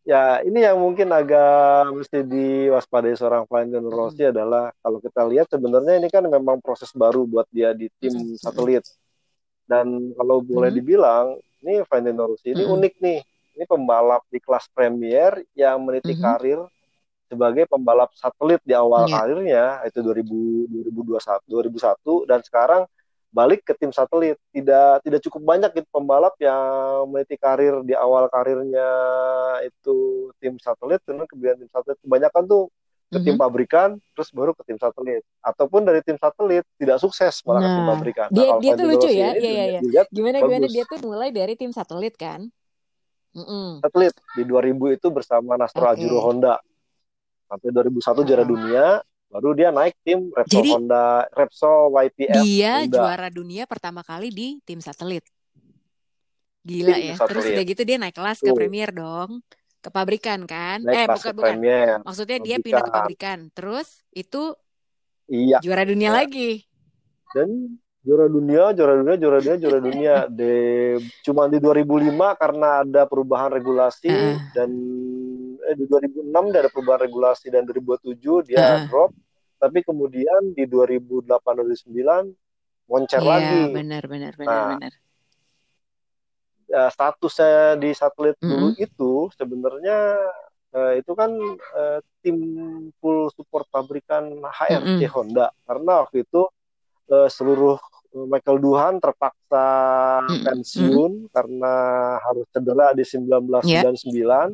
[0.00, 3.88] ya ini yang mungkin agak mesti diwaspadai seorang Valentino.
[3.88, 4.32] Rossi hmm.
[4.36, 8.84] adalah kalau kita lihat sebenarnya ini kan memang proses baru buat dia di tim satelit.
[9.64, 10.76] Dan kalau boleh hmm.
[10.76, 11.26] dibilang,
[11.64, 12.74] ini Valentino Rossi ini hmm.
[12.76, 13.18] unik nih
[13.56, 16.24] ini pembalap di kelas Premier yang meniti mm-hmm.
[16.24, 16.60] karir
[17.30, 19.14] sebagai pembalap satelit di awal yeah.
[19.14, 22.82] karirnya itu 2000 2021 2001 dan sekarang
[23.30, 28.26] balik ke tim satelit tidak tidak cukup banyak gitu pembalap yang meniti karir di awal
[28.26, 28.90] karirnya
[29.62, 32.66] itu tim satelit dan kemudian tim satelit kebanyakan tuh
[33.10, 37.58] ke tim pabrikan terus baru ke tim satelit ataupun dari tim satelit tidak sukses malah
[37.58, 38.28] nah, ke tim nah, pabrikan.
[38.30, 40.02] Dia nah, dia tuh lucu ya, iya iya iya.
[40.14, 40.46] Gimana bagus.
[40.46, 42.46] gimana dia tuh mulai dari tim satelit kan?
[43.30, 43.78] Mm-mm.
[43.86, 46.02] Atlet di 2000 itu bersama Nastro okay.
[46.02, 46.58] Ajuro Honda.
[47.46, 48.84] Sampai 2001 juara dunia,
[49.26, 52.34] baru dia naik tim Repsol Jadi, Honda, Repsol YPF.
[52.46, 52.94] Dia Honda.
[52.94, 55.26] juara dunia pertama kali di tim satelit.
[56.62, 57.14] Gila tim ya.
[57.18, 57.30] Satelit.
[57.30, 58.50] Terus udah gitu dia naik kelas Tuh.
[58.50, 59.42] ke Premier dong.
[59.80, 60.78] Ke pabrikan kan?
[60.84, 61.46] Naik eh bukan bukan.
[61.58, 61.90] Premier.
[62.06, 62.58] Maksudnya pabrikan.
[62.58, 63.38] dia pindah ke pabrikan.
[63.50, 64.42] Terus itu
[65.26, 65.58] iya.
[65.58, 66.18] juara dunia iya.
[66.22, 66.50] lagi.
[67.34, 70.14] Dan juara dunia, juara dunia, juara dunia, juara dunia.
[70.28, 70.52] De
[71.20, 74.36] cuma di 2005 karena ada perubahan regulasi uh.
[74.56, 74.70] dan
[75.68, 78.80] eh, di 2006 ada perubahan regulasi dan 2007 dia uh.
[78.88, 79.12] drop.
[79.60, 83.60] Tapi kemudian di 2008 2009 moncer yeah, lagi.
[83.70, 84.92] benar benar benar nah, benar.
[86.70, 88.50] Ya, statusnya di satelit mm -hmm.
[88.50, 89.98] dulu itu sebenarnya
[90.74, 91.30] uh, itu kan
[91.76, 92.38] uh, tim
[92.98, 95.12] full support pabrikan HRC mm -hmm.
[95.14, 96.50] Honda karena waktu itu
[97.10, 97.76] uh, seluruh
[98.10, 99.66] Michael Duhan terpaksa
[100.26, 100.42] mm.
[100.42, 101.28] pensiun mm.
[101.30, 101.74] karena
[102.18, 103.62] harus cedera di 1999.
[103.70, 104.50] Yeah.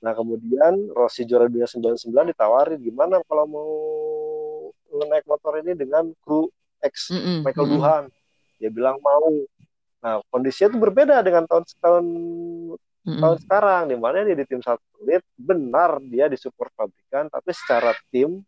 [0.00, 3.72] Nah kemudian Rossi juara dunia 99 ditawari gimana kalau mau
[5.08, 6.48] naik motor ini dengan kru
[6.84, 7.40] ex mm.
[7.44, 7.72] Michael mm.
[7.72, 8.04] Duhan.
[8.60, 9.32] Dia bilang mau.
[10.04, 13.20] Nah kondisinya itu berbeda dengan tahun tahun mm -mm.
[13.20, 18.44] tahun sekarang di mana dia di tim satelit benar dia disupport pabrikan tapi secara tim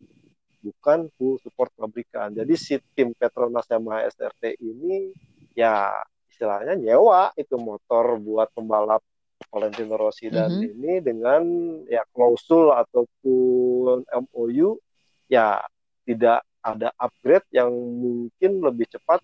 [0.63, 2.31] bukan full support pabrikan.
[2.31, 5.11] Jadi si tim Petronas Yamaha SRT ini
[5.51, 5.91] ya
[6.31, 9.03] istilahnya nyewa itu motor buat pembalap
[9.51, 10.71] Valentino Rossi dan mm -hmm.
[10.71, 11.43] ini dengan
[11.85, 14.79] ya klausul ataupun MOU
[15.27, 15.59] ya
[16.07, 19.19] tidak ada upgrade yang mungkin lebih cepat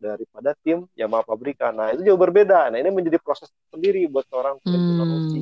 [0.00, 1.76] daripada tim Yamaha pabrikan.
[1.76, 2.72] Nah itu jauh berbeda.
[2.72, 5.10] Nah ini menjadi proses sendiri buat seorang Valentino mm.
[5.10, 5.40] Rossi.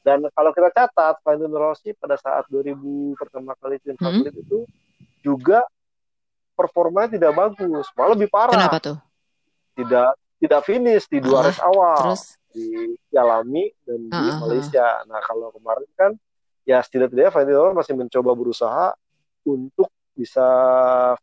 [0.00, 2.72] Dan kalau kita catat, Valentino Rossi pada saat 2000
[3.20, 4.00] pertama kali tim hmm.
[4.00, 4.58] satelit itu
[5.20, 5.60] juga
[6.56, 8.56] performanya tidak bagus, malah lebih parah.
[8.56, 8.96] Kenapa tuh?
[9.76, 10.10] Tidak
[10.40, 12.40] tidak finish di dua race awal terus?
[12.50, 15.04] di Yalami dan di uh, Malaysia.
[15.04, 16.12] Nah kalau kemarin kan
[16.64, 18.96] ya setidaknya Valentino masih mencoba berusaha
[19.44, 20.48] untuk bisa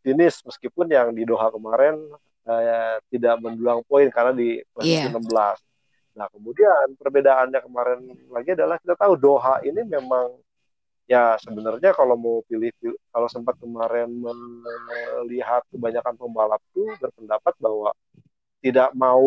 [0.02, 1.98] finish meskipun yang di Doha kemarin
[2.46, 5.14] uh, tidak mendulang poin karena di posisi yeah.
[5.14, 5.67] 16.
[6.18, 8.00] Nah kemudian perbedaannya kemarin
[8.34, 10.34] lagi adalah kita tahu Doha ini memang
[11.06, 12.74] ya sebenarnya kalau mau pilih,
[13.14, 17.94] kalau sempat kemarin melihat kebanyakan pembalap tuh berpendapat bahwa
[18.58, 19.22] tidak mau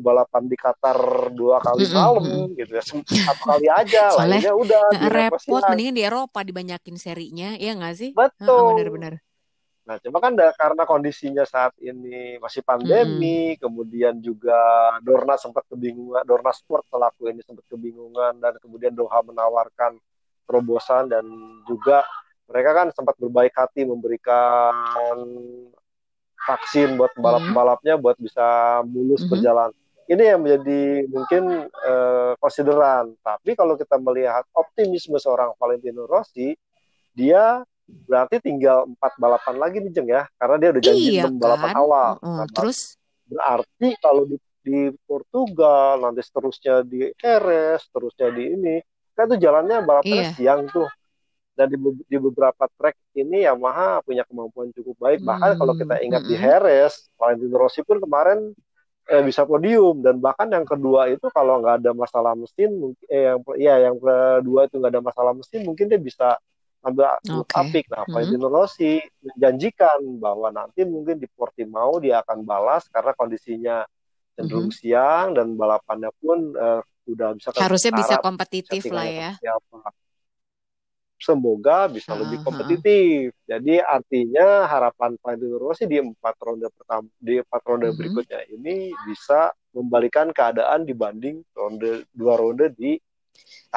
[0.00, 2.56] balapan di Qatar dua kali Mm-mm, malam mm-mm.
[2.56, 6.96] gitu ya satu kali aja Soalnya lainnya udah di Nggak repot mendingan di Eropa dibanyakin
[6.96, 8.10] serinya ya nggak sih?
[8.16, 8.72] Betul.
[8.72, 9.20] bener-bener
[9.86, 14.58] nah cuma kan da- karena kondisinya saat ini masih pandemi kemudian juga
[14.98, 19.94] Dorna sempat kebingungan Dorna Sport selaku ini sempat kebingungan dan kemudian Doha menawarkan
[20.42, 21.22] terobosan dan
[21.70, 22.02] juga
[22.46, 24.74] mereka kan sempat berbaik hati memberikan
[26.46, 29.30] vaksin buat Mm-mm, pembalap-pembalapnya buat bisa mulus mhm.
[29.34, 29.70] berjalan.
[30.06, 31.66] Ini yang menjadi mungkin
[32.38, 33.18] konsideran.
[33.26, 36.54] Tapi kalau kita melihat optimisme seorang Valentino Rossi,
[37.10, 41.38] dia berarti tinggal empat balapan lagi nih Jeng ya, karena dia udah janji Iya enam
[41.38, 41.78] balapan kan?
[41.78, 42.10] awal.
[42.34, 42.98] Nah, terus?
[43.26, 48.76] Berarti kalau di, di Portugal, nanti seterusnya di Jerez, seterusnya di ini,
[49.14, 50.34] kan itu jalannya balapannya iya.
[50.34, 50.90] siang tuh.
[51.56, 55.24] Dan di, di beberapa track ini Yamaha punya kemampuan cukup baik.
[55.24, 56.42] Bahkan kalau kita Hmm, ingat di mm-mm.
[56.42, 58.52] Jerez, Valentino Rossi pun kemarin
[59.08, 60.04] eh, bisa podium.
[60.04, 63.96] Dan bahkan yang kedua itu kalau nggak ada masalah mesin, mungkin eh, yang ya yang
[63.96, 66.36] kedua itu nggak ada masalah mesin, mungkin dia bisa
[66.92, 67.84] grup Oke apik.
[67.88, 68.04] Nah.
[68.06, 73.76] Valentino Rossi menjanjikan bahwa nanti mungkin di Portimao dia akan balas karena kondisinya
[74.36, 74.76] cenderung Mhm.
[74.76, 79.94] siang dan balapannya pun eh, udah bisa harusnya bisa kompetitif lah ya seperti apa
[81.16, 82.44] semoga bisa lebih Heeh, heeh.
[82.44, 83.32] kompetitif.
[83.48, 87.96] Jadi artinya harapan Valentino Rossi di empat ronde pertama di empat ronde Mhm.
[87.96, 93.00] berikutnya ini bisa membalikan keadaan dibanding ronde dua ronde di.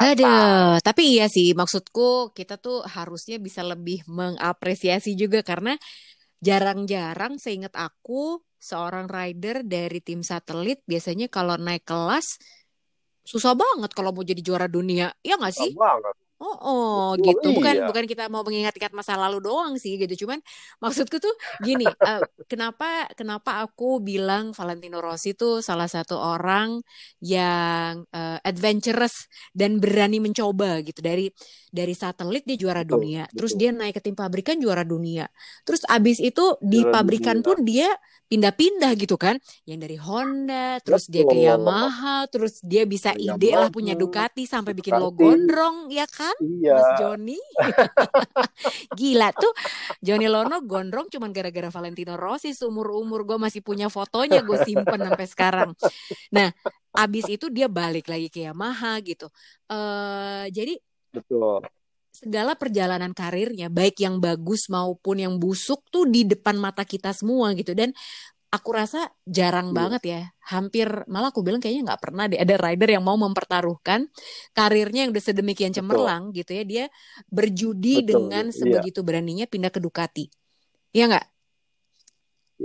[0.00, 5.76] Aduh, tapi iya sih maksudku kita tuh harusnya bisa lebih mengapresiasi juga karena
[6.40, 12.40] jarang-jarang seingat aku seorang rider dari tim satelit biasanya kalau naik kelas
[13.28, 15.12] susah banget kalau mau jadi juara dunia.
[15.20, 15.72] Ya nggak Susah sih?
[15.76, 16.14] banget.
[16.40, 17.48] Oh, oh Betul, gitu.
[17.52, 17.84] Bukan iya.
[17.84, 20.24] bukan kita mau mengingat-ingat masa lalu doang sih gitu.
[20.24, 20.40] Cuman
[20.80, 26.80] maksudku tuh gini, eh, kenapa kenapa aku bilang Valentino Rossi tuh salah satu orang
[27.20, 31.04] yang eh, adventurous dan berani mencoba gitu.
[31.04, 31.28] Dari
[31.68, 33.60] dari satelit dia juara Betul, dunia, terus betul.
[33.60, 35.28] dia naik ke tim pabrikan juara dunia.
[35.68, 37.46] Terus abis itu di Juara pabrikan dunia.
[37.46, 37.88] pun dia
[38.30, 39.36] pindah-pindah gitu kan.
[39.68, 41.44] Yang dari Honda, terus dia ke Betul.
[41.46, 46.29] Yamaha, terus dia bisa ide lah punya Ducati sampai bikin logo gondrong ya kan?
[46.38, 46.74] Iya.
[46.78, 47.40] Mas Joni.
[48.98, 49.52] Gila tuh
[49.98, 55.26] Joni Lono gondrong cuman gara-gara Valentino Rossi seumur-umur gue masih punya fotonya gue simpen sampai
[55.26, 55.70] sekarang.
[56.30, 56.54] Nah,
[56.94, 59.30] abis itu dia balik lagi ke Yamaha gitu.
[59.70, 60.74] eh jadi
[61.10, 61.62] Betul.
[62.10, 67.54] segala perjalanan karirnya baik yang bagus maupun yang busuk tuh di depan mata kita semua
[67.54, 67.94] gitu dan
[68.50, 69.76] aku rasa jarang Iya.
[69.78, 74.10] banget ya hampir malah aku bilang kayaknya nggak pernah deh ada rider yang mau mempertaruhkan
[74.52, 75.78] karirnya yang udah sedemikian Betul.
[75.86, 76.84] cemerlang gitu ya dia
[77.30, 78.26] berjudi Betul.
[78.26, 78.54] dengan Iya.
[78.58, 80.26] sebegitu beraninya pindah ke Ducati
[80.90, 81.39] ya nggak Iya.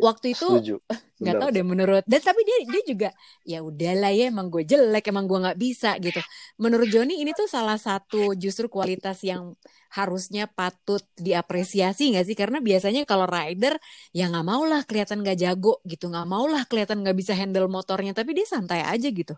[0.02, 0.46] Waktu itu
[1.22, 3.10] nggak tahu deh menurut dan tapi dia dia juga
[3.48, 6.20] ya udahlah ya emang gue jelek emang gue nggak bisa gitu.
[6.64, 9.56] Menurut Joni ini tuh salah satu justru kualitas yang
[9.96, 12.36] harusnya patut diapresiasi nggak sih?
[12.42, 13.80] Karena biasanya kalau rider
[14.12, 17.68] ya nggak mau lah kelihatan nggak jago gitu nggak mau lah kelihatan nggak bisa handle
[17.72, 19.34] motornya tapi dia santai aja gitu.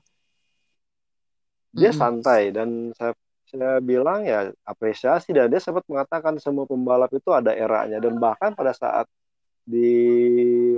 [1.80, 2.02] Dia Mm-mm.
[2.02, 3.14] santai dan saya
[3.48, 8.52] saya bilang ya apresiasi dan dia sempat mengatakan semua pembalap itu ada eranya dan bahkan
[8.60, 9.08] pada saat
[9.68, 9.92] di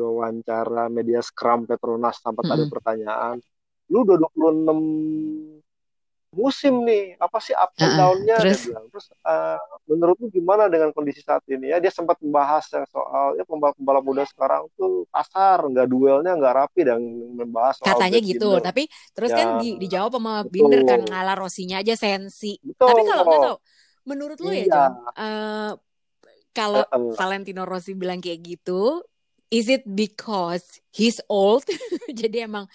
[0.02, 2.74] wawancara media Scrum Petronas sempat ada Mm-mm.
[2.74, 3.38] pertanyaan.
[3.94, 5.62] Lu udah 26
[6.30, 7.98] musim nih apa sih up and Uh-uh.
[7.98, 8.38] down-nya?
[8.42, 8.66] Dia terus?
[8.70, 11.70] bilang terus eh, menurut lu gimana dengan kondisi saat ini?
[11.70, 16.54] Ya dia sempat membahas yang soal ya pembalap-pembalap muda sekarang tuh kasar nggak duelnya nggak
[16.66, 17.02] rapi dan
[17.34, 21.14] membahas soal katanya gitu Binder tapi terus ya kan di, dijawab sama Binder kan betul
[21.14, 22.58] ngalah Rosinya aja sensi.
[22.58, 23.58] Tapi kalau nggak betul tahu
[24.10, 24.66] menurut lu ya iya.
[24.70, 25.72] John eh,
[26.56, 29.04] kalau Eh, eh, Valentino Rossi bilang kayak gitu,
[29.50, 31.66] is it because he's old?
[32.20, 32.66] Jadi emang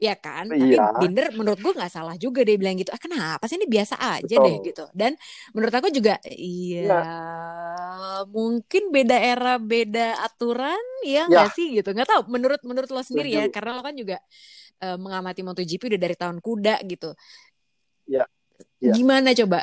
[0.00, 0.54] ya kan.
[0.56, 2.90] Tapi iya Binder menurut gue nggak salah juga dia bilang gitu.
[2.94, 4.84] Ah kenapa sih ini biasa aja deh betul gitu.
[4.96, 5.16] Dan
[5.56, 7.04] menurut aku juga iya iya
[8.30, 11.90] mungkin beda era beda aturan ya ya nggak sih gitu.
[11.94, 12.22] Nggak tahu.
[12.32, 14.16] Menurut menurut lo sendiri ya setuju karena lo kan juga
[14.82, 17.12] eh, mengamati MotoGP udah dari tahun kuda gitu.
[18.06, 18.24] ya
[18.80, 19.60] ya Gimana coba?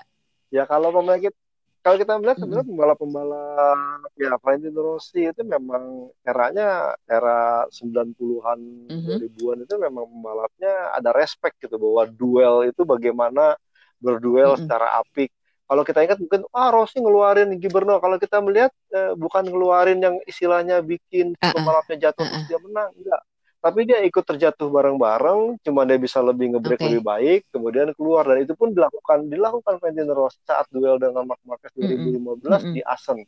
[0.51, 0.89] ya kalau
[1.23, 1.40] kita
[1.83, 2.41] kalau kita melihat Mm-mm.
[2.41, 3.79] sebenarnya pembalap-pembalap
[4.21, 5.83] ya Valentino Rossi itu memang
[6.29, 9.21] eranya era 90-an Mhm.
[9.21, 13.57] 2000-an itu memang pembalapnya ada respect gitu bahwa duel itu bagaimana
[14.03, 14.61] berduel Mm-mm.
[14.61, 15.29] secara apik.
[15.69, 17.97] Kalau kita ingat mungkin ah Rossi ngeluarin Gibernau.
[18.03, 22.43] Kalau kita melihat eh, bukan ngeluarin yang istilahnya bikin Ah, ah, pembalapnya jatuh ah, terus
[22.49, 23.21] dia menang, enggak.
[23.61, 26.87] Tapi dia ikut terjatuh bareng-bareng, cuma dia bisa lebih ngebreak Oke.
[26.89, 31.37] lebih baik, kemudian keluar dan itu pun dilakukan dilakukan Valentino Rossi saat duel dengan Marc
[31.45, 32.41] Marquez Mm-mm.
[32.41, 32.73] 2015 Mm-mm.
[32.73, 33.21] di Assen.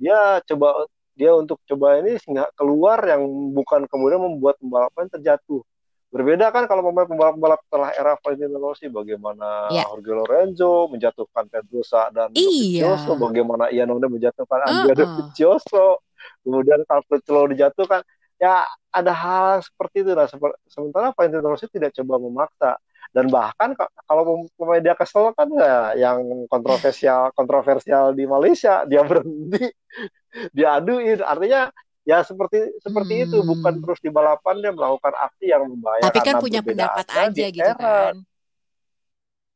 [0.00, 3.20] Dia coba dia untuk coba ini sehingga keluar yang
[3.52, 5.60] bukan kemudian membuat pembalapan terjatuh.
[6.08, 9.84] Berbeda kan kalau pembalap-pembalap setelah era Valentino Rossi, bagaimana Ya.
[9.92, 12.96] Jorge Lorenzo menjatuhkan Pedrosa dan Iya.
[12.96, 14.96] Dovizioso, bagaimana Iannone menjatuhkan Andrea Uh-uh.
[15.04, 16.00] Dovizioso,
[16.40, 18.00] kemudian Carpecelo dijatuhkan.
[18.36, 20.12] Ya ada hal seperti itu.
[20.12, 22.72] Seper- sementara Valentino Rossi tidak coba memaksa.
[23.14, 26.20] Dan bahkan ka- kalau pemain dia kesel kan ya yang
[26.52, 29.72] kontroversial kontroversial di Malaysia dia berhenti
[30.56, 31.70] diaduin artinya
[32.04, 33.48] ya seperti seperti itu Hmm.
[33.56, 37.62] bukan terus di balapan dia melakukan aksi yang membahayakan Tapi kan punya pendapat aja gitu
[37.62, 38.14] era kan.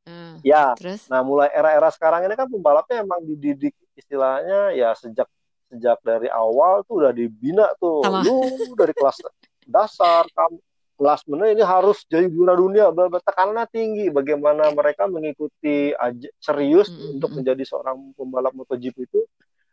[0.08, 0.34] Hmm.
[0.40, 1.10] ya Terus?
[1.12, 5.28] nah mulai era-era sekarang ini kan pembalapnya emang dididik istilahnya ya sejak
[5.70, 8.26] sejak dari awal tuh udah dibina tuh Sama.
[8.26, 9.22] lu dari kelas
[9.64, 10.58] dasar kamu
[11.00, 12.92] kelas mana ini harus jadi juara dunia
[13.24, 17.36] tekanannya tinggi bagaimana mereka mengikuti aja, serius Mm-mm, untuk mm-mm.
[17.40, 19.20] menjadi seorang pembalap MotoGP itu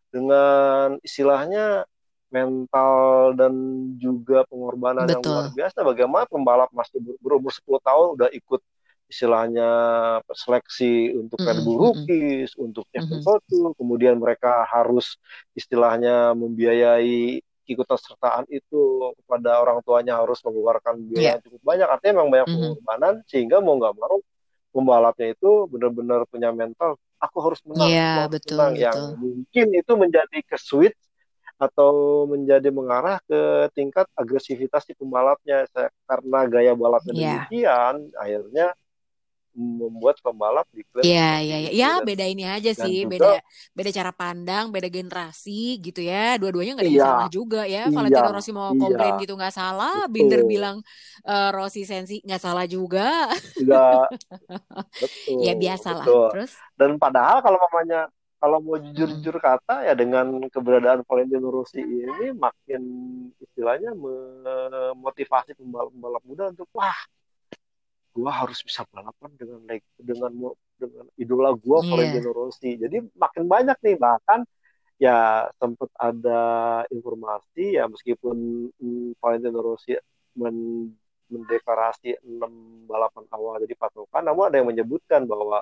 [0.08, 1.84] dengan istilahnya
[2.32, 3.54] mental dan
[4.00, 5.64] juga pengorbanan yang luar Betul.
[5.64, 8.62] biasa bagaimana pembalap masih ber- berumur 10 tahun udah ikut
[9.08, 9.70] istilahnya
[10.30, 11.96] seleksi untuk Red Bull.
[11.96, 13.40] Rookies untuk Champion Mhm.
[13.48, 15.16] Tour kemudian mereka harus
[15.56, 18.80] istilahnya membiayai ikutan sertaan itu
[19.24, 21.32] kepada orang tuanya harus mengeluarkan biaya Ya.
[21.36, 24.16] yang cukup banyak artinya memang banyak pengorbanan sehingga mau nggak mau
[24.72, 29.20] pembalapnya itu benar-benar punya mental aku harus menang aku Iya, harus betul, menang yang betul.
[29.20, 31.00] mungkin itu menjadi ke switch
[31.58, 31.92] atau
[32.30, 35.66] menjadi mengarah ke tingkat agresivitas si pembalapnya
[36.08, 37.20] karena gaya balapnya Iya.
[37.20, 38.68] demikian akhirnya
[39.58, 41.70] membuat pembalap diklaim Iya, iya, iya.
[41.74, 43.30] itu Ya, beda ini aja sih, juga beda
[43.78, 45.52] beda cara pandang, beda generasi
[45.86, 46.18] gitu ya.
[46.42, 47.80] Dua-duanya nggak ada yang iya salah juga ya.
[47.90, 49.94] iya Valentino Rossi mau iya komplain gitu nggak salah.
[50.14, 50.78] Binder betul bilang
[51.30, 53.02] eh, Rossi sensi nggak salah juga.
[53.60, 54.08] enggak
[55.38, 56.08] Ya betul biasalah.
[56.08, 56.52] betul Terus?
[56.80, 58.00] dan padahal kalau mamanya
[58.38, 62.82] kalau mau jujur-jujur kata ya dengan keberadaan Valentino Rossi ini makin
[63.42, 66.98] istilahnya memotivasi pembalap-pembalap muda untuk wah
[68.18, 69.62] gua harus bisa balapan dengan
[70.02, 70.32] dengan
[70.82, 71.90] dengan idola gua Iya.
[71.94, 74.42] Valentino Rossi jadi makin banyak nih bahkan
[74.98, 76.42] ya sempat ada
[76.90, 79.94] informasi ya meskipun mm, Valentino Rossi
[80.34, 85.60] men- mendeklarasi enam balapan awal jadi patokan namun ada yang menyebutkan bahwa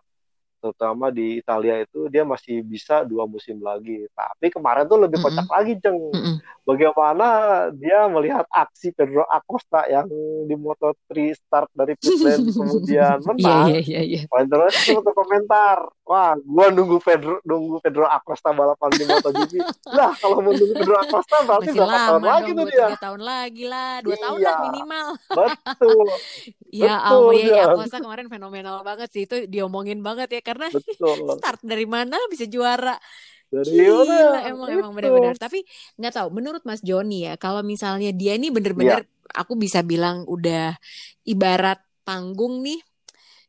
[0.66, 4.10] terutama di Italia itu dia masih bisa dua musim lagi.
[4.10, 5.54] Tapi kemarin tuh lebih kocak Mm-mm.
[5.54, 5.94] lagi, Ceng.
[5.94, 6.36] Mm-mm.
[6.66, 7.28] Bagaimana
[7.72, 10.10] dia melihat aksi Pedro Acosta yang
[10.42, 13.66] di Moto3 start dari pit lane kemudian Iya, menang.
[13.70, 14.22] iya, iya, iya.
[14.26, 19.54] Rossi tuh komentar, wah, gua nunggu Pedro nunggu Pedro Acosta balapan di MotoGP.
[19.94, 22.88] Lah, kalau mau nunggu Pedro Acosta berarti berapa tahun lagi tuh dia?
[22.98, 25.08] tahun lagi lah, dua tahun Iya, lah minimal.
[25.30, 26.08] betul,
[26.76, 31.16] Ya betul, ampun ya, ya kemarin fenomenal banget sih itu diomongin banget ya karena Betul.
[31.40, 33.00] start dari mana bisa juara.
[33.48, 34.98] Dari Gila emang emang Itu.
[35.00, 35.36] benar-benar.
[35.40, 35.64] Tapi
[35.96, 39.00] nggak tahu menurut Mas Joni ya kalau misalnya dia ini Iya, bener-bener
[39.32, 40.76] aku bisa bilang udah
[41.24, 42.84] ibarat panggung nih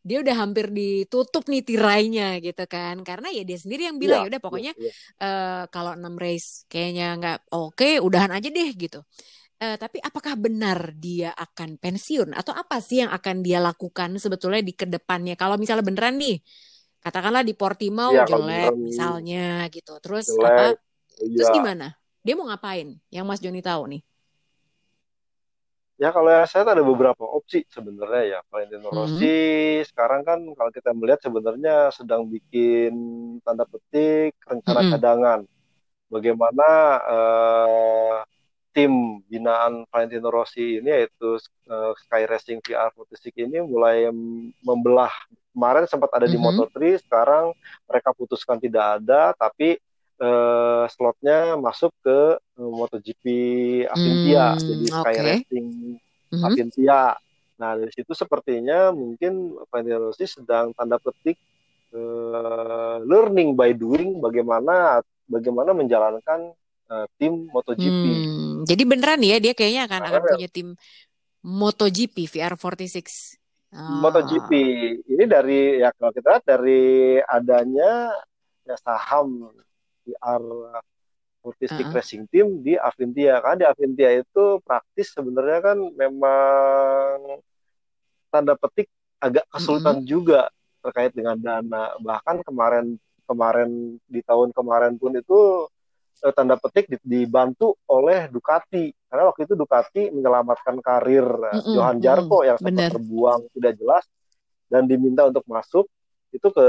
[0.07, 4.31] dia udah hampir ditutup nih tirainya gitu kan karena ya dia sendiri yang bilang iya,
[4.31, 4.93] ya udah iya, pokoknya iya.
[5.19, 9.03] eh, kalau 6 race kayaknya nggak oke udahan aja deh gitu
[9.57, 14.61] Eh, tapi apakah benar dia akan pensiun atau apa sih yang akan dia lakukan sebetulnya
[14.61, 16.45] di ke depannya kalau misalnya beneran nih
[17.01, 20.77] katakanlah di Portimao kalau jelek misalnya gitu terus apa jelek,
[21.25, 21.33] iya.
[21.41, 24.03] terus gimana dia mau ngapain yang Mas Joni tahu nih
[25.97, 28.39] Ya kalau yang saya ada beberapa opsi sebenarnya ya.
[28.53, 28.97] Valentino Mhm.
[29.01, 29.37] Rossi
[29.89, 32.93] sekarang kan kalau kita melihat sebenarnya sedang bikin
[33.41, 34.93] tanda petik rencana Mm-mm.
[34.93, 35.41] cadangan.
[36.13, 36.67] Bagaimana
[37.15, 38.17] eh,
[38.77, 38.93] tim
[39.25, 44.13] binaan Valentino Rossi ini yaitu eh, Sky Racing VR46 ini mulai
[44.61, 45.09] membelah.
[45.57, 46.45] Kemarin sempat ada di Mhm.
[46.45, 47.57] Moto3, sekarang
[47.89, 49.81] mereka putuskan tidak ada, tapi
[50.17, 53.25] eh, slotnya masuk ke eh, MotoGP
[53.87, 55.25] Avintia, jadi Hmm, Sky oke.
[55.25, 55.67] Racing
[56.29, 56.43] Mhm.
[56.43, 57.03] Avintia.
[57.57, 59.33] Nah dari situ sepertinya mungkin
[59.67, 61.41] Valentino Rossi sedang tanda petik
[61.91, 66.53] eh, learning by doing bagaimana bagaimana menjalankan
[66.87, 68.03] eh, tim MotoGP.
[68.05, 70.69] Hmm, jadi beneran ya dia kayaknya akan akan Karena punya tim
[71.47, 73.39] MotoGP VR46.
[73.77, 78.11] MotoGP Ah, ini dari ya kalau kita lihat dari adanya
[78.67, 79.55] ya saham
[80.03, 81.95] VR46 uh-uh.
[81.95, 83.39] Racing Team di Avintia.
[83.39, 87.39] Karena di Avintia itu praktis sebenarnya kan memang
[88.35, 88.91] tanda petik
[89.23, 90.51] agak kesulitan juga
[90.83, 91.95] terkait dengan dana.
[92.03, 95.71] Bahkan kemarin kemarin di tahun kemarin pun itu
[96.25, 101.75] eh, tanda petik di- dibantu oleh Ducati karena waktu itu Ducati menyelamatkan karir mm -mm,
[101.77, 104.05] Johan Jarko mm, yang sempat terbuang tidak jelas
[104.67, 105.87] dan diminta untuk masuk
[106.35, 106.69] itu ke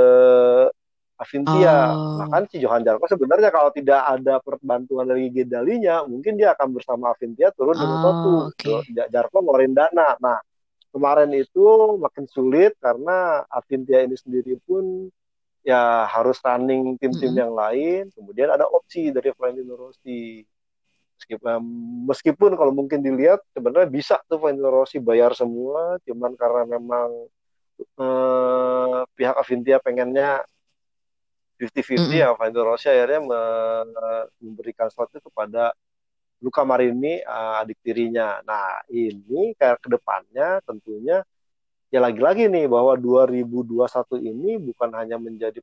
[1.18, 1.98] Avintia.
[1.98, 2.22] Oh.
[2.22, 6.78] Nah kan si Johan Jarko sebenarnya kalau tidak ada perbantuan dari Gedalinya, mungkin dia akan
[6.78, 8.26] bersama Avintia turun oh, di Moto2.
[8.54, 9.10] Okay.
[9.10, 10.14] Jarko ngeluarin dana.
[10.22, 10.38] Nah
[10.94, 15.10] kemarin itu makin sulit karena Avintia ini sendiri pun
[15.68, 17.44] ya harus running tim-tim mm -hmm.
[17.44, 18.04] yang lain.
[18.16, 20.48] Kemudian ada opsi dari Valentino Rossi.
[21.18, 21.60] Meskipun,
[22.08, 27.10] meskipun kalau mungkin dilihat sebenarnya bisa tuh Valentino Rossi bayar semua, cuman karena memang
[27.84, 30.48] eh, pihak Avintia pengennya
[31.60, 32.14] 50-50 mm-hmm.
[32.16, 33.22] ya Valentino Rossi akhirnya
[34.40, 35.74] memberikan slot itu kepada
[36.38, 38.38] Luka Marini uh, adik tirinya.
[38.46, 41.26] Nah ini kayak ke depannya tentunya
[41.88, 45.60] ya lagi-lagi nih bahwa 2021 ini bukan hanya menjadi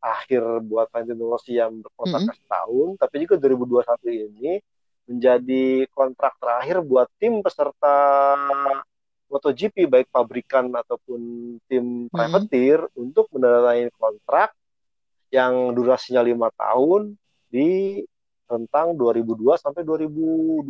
[0.00, 2.40] akhir buat Valentino Rossi yang berkontrak mm-hmm.
[2.48, 4.50] setahun, tapi juga 2021 ini
[5.10, 7.96] menjadi kontrak terakhir buat tim peserta
[9.30, 11.20] MotoGP baik pabrikan ataupun
[11.68, 13.02] tim privateer mm-hmm.
[13.02, 14.56] untuk mendanai kontrak
[15.30, 17.14] yang durasinya lima tahun
[17.46, 18.02] di
[18.50, 20.66] rentang 2002 sampai 2026.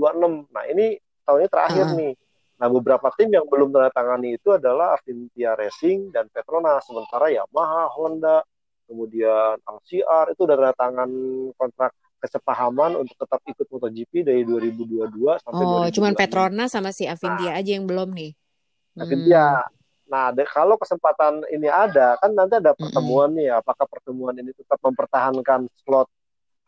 [0.53, 1.97] Nah ini tahun ini terakhir uh.
[1.97, 2.13] nih.
[2.61, 6.85] Nah beberapa tim yang belum tanda tangani itu adalah Avintia Racing dan Petronas.
[6.85, 8.45] Sementara Yamaha, Honda,
[8.85, 11.11] kemudian LCR itu udah tanda tangan
[11.57, 15.97] kontrak kesepahaman untuk tetap ikut MotoGP dari 2022 sampai Oh, 2026.
[15.97, 18.31] cuman Petronas sama si Avintia nah, aja yang belum nih.
[19.01, 19.65] Avintia.
[19.65, 19.81] Hmm.
[20.11, 23.57] Nah, de, kalau kesempatan ini ada, kan nanti ada pertemuan nih.
[23.57, 26.11] Apakah pertemuan ini tetap mempertahankan slot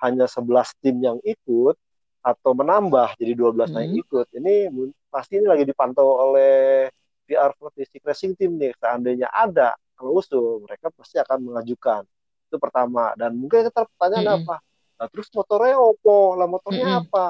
[0.01, 1.75] hanya 11 tim yang ikut
[2.23, 3.75] atau menambah jadi 12 mm-hmm.
[3.77, 4.27] yang ikut?
[4.39, 4.55] Ini
[5.13, 6.89] pasti ini lagi dipantau oleh
[7.29, 8.73] PR Statistik Racing Team nih.
[8.81, 12.03] Seandainya ada klausul, mereka pasti akan mengajukan.
[12.49, 13.13] Itu pertama.
[13.21, 14.45] Dan mungkin kita pertanyaan mm-hmm.
[14.49, 14.57] apa?
[14.97, 16.33] Nah, terus motornya opo?
[16.41, 17.03] Lah motornya mm-hmm.
[17.13, 17.27] apa?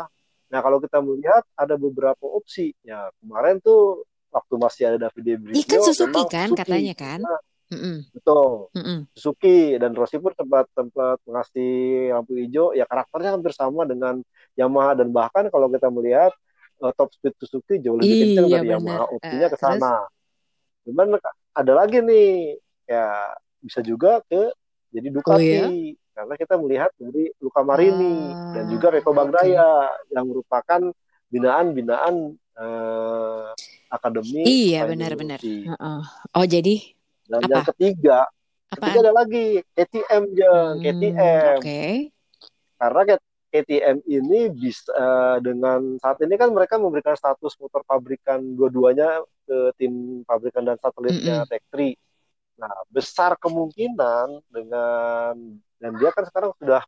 [0.54, 2.70] Nah, kalau kita melihat ada beberapa opsi.
[2.86, 6.60] Ya, kemarin tuh waktu masih ada David Brisio Ikan Suzuki kan Suzuki.
[6.64, 7.96] katanya kan nah, Mm-mm.
[8.16, 8.98] betul Mm-mm.
[9.12, 11.72] Suzuki dan Rossi pun sempat sempat mengasih
[12.16, 14.24] lampu hijau ya karakternya hampir sama dengan
[14.56, 16.32] Yamaha dan bahkan kalau kita melihat
[16.82, 19.94] uh, top speed Suzuki jauh lebih iya, kencang dari Yamaha opsinya uh, ke sana
[20.82, 21.06] cuman
[21.54, 22.58] ada lagi nih
[22.90, 23.06] ya
[23.62, 24.50] bisa juga ke
[24.92, 25.66] jadi Ducati oh, iya?
[26.12, 30.12] karena kita melihat dari Luka Marini uh, dan juga Reto Bagdaya okay.
[30.12, 30.80] yang merupakan
[31.32, 33.48] binaan-binaan uh,
[33.88, 34.44] akademi.
[34.44, 35.40] Iya benar-benar.
[35.40, 36.02] Uh -uh.
[36.36, 36.92] Oh jadi
[37.24, 37.48] dan apa?
[37.48, 38.18] yang ketiga,
[38.68, 38.74] apa?
[38.76, 41.54] ketiga ada lagi KTM jeng hmm, KTM.
[41.56, 41.64] Oke.
[41.64, 41.92] Okay.
[42.76, 43.02] Karena
[43.52, 49.76] KTM ini bisa uh, dengan saat ini kan mereka memberikan status motor pabrikan dua-duanya ke
[49.76, 51.52] tim pabrikan dan satelitnya mm -hmm.
[51.52, 52.64] Tech 3.
[52.64, 55.34] Nah, besar kemungkinan dengan
[55.76, 56.80] dan dia kan sekarang sudah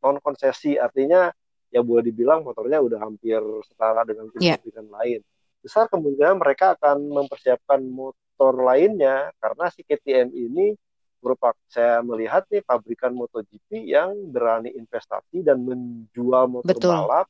[0.00, 1.28] non konsesi artinya
[1.68, 4.56] ya boleh dibilang motornya udah hampir setara dengan tim yeah.
[4.56, 5.20] pabrikan lain
[5.58, 10.72] besar kemungkinan mereka akan mempersiapkan motor lainnya karena si KTM ini
[11.18, 16.94] merupakan saya melihat nih pabrikan MotoGP yang berani investasi dan menjual motor Betul.
[16.94, 17.26] balap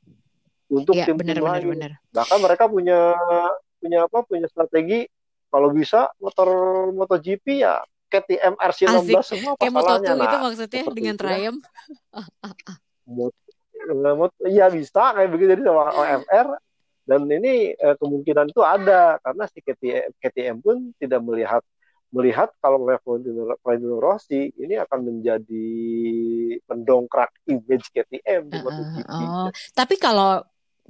[0.68, 1.64] untuk ya, tim tim lain.
[1.72, 1.92] Bener.
[2.12, 3.16] Bahkan mereka punya
[3.80, 4.18] punya apa?
[4.28, 5.08] Punya strategi
[5.48, 6.48] kalau bisa motor
[6.92, 9.24] MotoGP ya KTM RC16 Asik.
[9.24, 11.64] semua Kayak Moto2 nah, itu maksudnya dengan Triumph.
[14.44, 16.46] Iya bisa kayak begitu jadi sama OMR
[17.08, 21.64] dan ini eh, kemungkinan itu ada karena si KTM, KTM pun tidak melihat
[22.08, 25.70] melihat kalau Valentino Rossi ini akan menjadi
[26.64, 29.04] pendongkrak image KTM di MotoGP.
[29.04, 29.48] Uh, oh.
[29.76, 30.40] Tapi kalau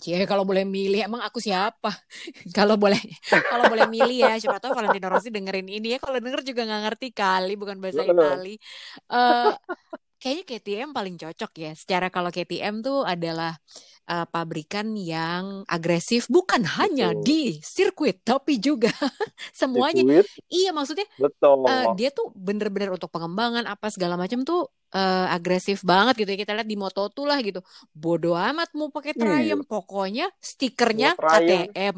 [0.06, 1.90] Ya kalau boleh milih emang aku siapa?
[2.56, 3.02] kalau boleh
[3.50, 6.82] kalau boleh milih ya siapa tahu Valentino Rossi dengerin ini ya kalau denger juga nggak
[6.86, 8.54] ngerti kali bukan bahasa Itali.
[9.10, 9.58] Uh,
[10.18, 11.72] kayaknya KTM paling cocok ya.
[11.74, 13.56] Secara kalau KTM tuh adalah
[14.10, 17.24] uh, pabrikan yang agresif bukan hanya Betul.
[17.24, 18.90] di sirkuit tapi juga
[19.56, 20.02] semuanya.
[20.02, 20.26] Sirkuit?
[20.50, 21.64] Iya maksudnya Betul.
[21.64, 26.38] Uh, dia tuh bener-bener untuk pengembangan apa segala macam tuh uh, agresif banget gitu ya
[26.40, 27.60] kita lihat di Moto tuh lah gitu.
[27.92, 29.20] Bodoh amat mau pakai hmm.
[29.20, 29.72] Triumph, hmm.
[29.72, 31.66] pokoknya stikernya KTM.
[31.68, 31.96] KTM.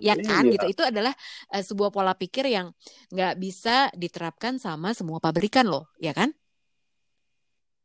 [0.06, 0.52] ya kan iya.
[0.58, 0.66] gitu.
[0.70, 1.14] Itu adalah
[1.54, 2.74] uh, sebuah pola pikir yang
[3.10, 6.34] nggak bisa diterapkan sama semua pabrikan loh, ya kan?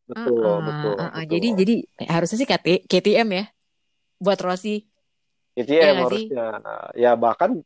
[0.05, 1.09] Betul, uh, uh, betul, uh, uh.
[1.17, 1.29] betul.
[1.33, 1.75] Jadi jadi
[2.09, 3.45] harusnya sih KT, KTM ya
[4.21, 4.85] buat Rossi.
[5.55, 6.45] KTM ya harusnya.
[6.61, 7.63] Nah, ya bahkan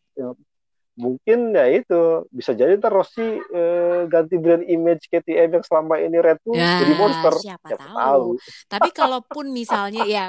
[0.99, 6.19] mungkin ya itu bisa jadi ntar Rossi eh, ganti brand image KTM yang selama ini
[6.19, 7.33] Red Bull ya, jadi monster.
[7.39, 7.95] Siapa, siapa tahu.
[7.95, 8.27] tahu.
[8.67, 10.25] Tapi kalaupun misalnya ya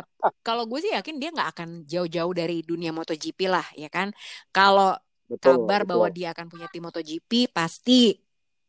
[0.46, 4.14] kalau gue sih yakin dia nggak akan jauh-jauh dari dunia MotoGP lah ya kan.
[4.54, 4.94] Kalau
[5.42, 5.90] kabar betul.
[5.90, 8.14] bahwa dia akan punya tim MotoGP pasti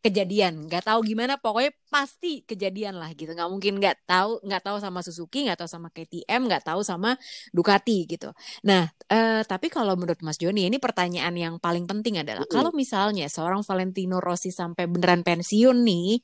[0.01, 0.65] kejadian.
[0.67, 3.31] Nggak tahu gimana pokoknya pasti kejadian lah gitu.
[3.37, 7.15] Nggak mungkin nggak tahu nggak tahu sama Suzuki nggak tahu sama KTM nggak tahu sama
[7.55, 8.33] Ducati gitu.
[8.67, 12.49] Nah eh, tapi kalau menurut Mas Joni ini pertanyaan yang paling penting adalah Mm-mm.
[12.49, 16.19] kalau misalnya seorang Valentino Rossi sampai beneran pensiun nih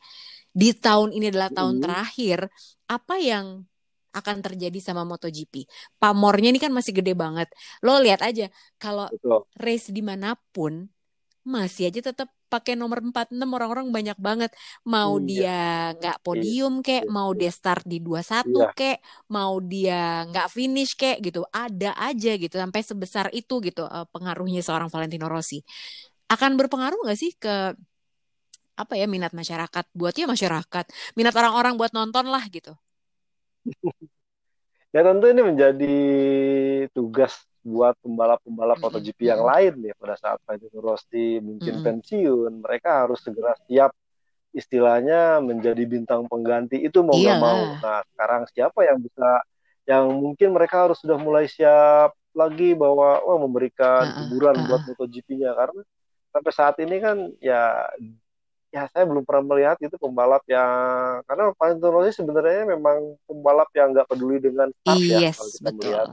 [0.52, 1.84] di tahun ini adalah tahun Mm-mm.
[1.84, 2.50] terakhir
[2.90, 3.64] apa yang
[4.18, 5.70] akan terjadi sama MotoGP?
[6.02, 7.48] Pamornya ini kan masih gede banget.
[7.86, 8.50] Lo lihat aja
[8.82, 9.06] kalau
[9.58, 10.90] race di mana pun
[11.48, 14.52] masih aja tetap pakai nomor 46 orang-orang banyak banget
[14.88, 15.28] mau Iya.
[15.28, 15.60] dia
[16.00, 17.40] nggak podium kek iya, mau iya.
[17.46, 18.68] dia start di 21 Iya.
[18.74, 18.98] kek
[19.32, 24.64] mau dia nggak finish kek gitu ada aja gitu sampai sebesar itu gitu eh, pengaruhnya
[24.64, 25.62] seorang Valentino Rossi
[26.28, 27.76] akan berpengaruh nggak sih ke
[28.78, 30.86] apa ya minat masyarakat buatnya masyarakat
[31.18, 32.74] minat orang-orang buat nonton lah gitu
[34.96, 35.96] Ya tentu ini menjadi
[36.96, 41.86] tugas buat pembalap-pembalap MotoGP yang lain ya pada saat Valentino Rossi mungkin Mm-mm.
[41.86, 43.92] pensiun, mereka harus segera siap
[44.56, 47.62] istilahnya menjadi bintang pengganti itu mau nggak mau.
[47.78, 49.30] Nah sekarang siapa yang bisa,
[49.86, 54.68] yang mungkin mereka harus sudah mulai siap lagi bahwa wah memberikan hiburan uh-uh.
[54.70, 55.82] buat MotoGP-nya karena
[56.30, 57.90] sampai saat ini kan ya
[58.70, 63.96] ya saya belum pernah melihat itu pembalap yang karena Valentino Rossi sebenarnya memang pembalap yang
[63.96, 66.08] nggak peduli dengan start ya yes kalau kita betul melihat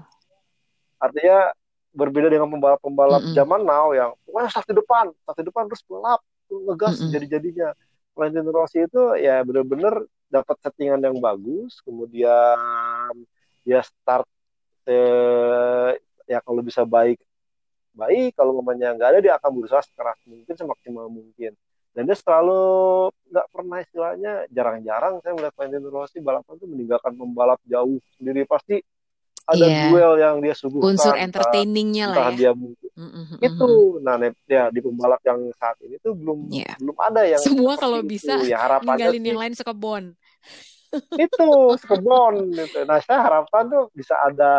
[1.04, 1.52] artinya
[1.94, 3.36] berbeda dengan pembalap-pembalap Mm-mm.
[3.36, 7.12] zaman now yang wah start di depan start di depan terus pelap ngegas Mm-mm.
[7.14, 7.68] jadi-jadinya
[8.14, 10.02] Valentino Rossi itu ya benar-benar
[10.32, 12.58] dapat settingan yang bagus kemudian
[13.62, 14.26] dia start
[14.90, 15.94] eh,
[16.26, 17.22] ya kalau bisa baik
[17.94, 21.54] baik kalau mamanya nggak ada dia akan berusaha sekeras mungkin semaksimal mungkin
[21.94, 22.62] dan dia selalu
[23.30, 28.82] nggak pernah istilahnya jarang-jarang saya melihat Valentino Rossi balapan tuh meninggalkan pembalap jauh sendiri pasti
[29.44, 29.80] ada Iya.
[29.92, 32.52] duel yang dia suguhkan unsur entertainingnya lah ya dia
[32.94, 33.70] Mm-mm, itu
[34.06, 34.14] nah
[34.46, 36.78] ya di pembalap yang saat ini tuh belum Iya.
[36.78, 38.14] belum ada yang Semua kalau itu.
[38.14, 40.04] bisa ya ninggalin sih yang lain sekebon
[41.18, 41.50] itu
[41.82, 42.86] sekebon gitu.
[42.86, 44.52] Nah, saya harapkan tuh bisa ada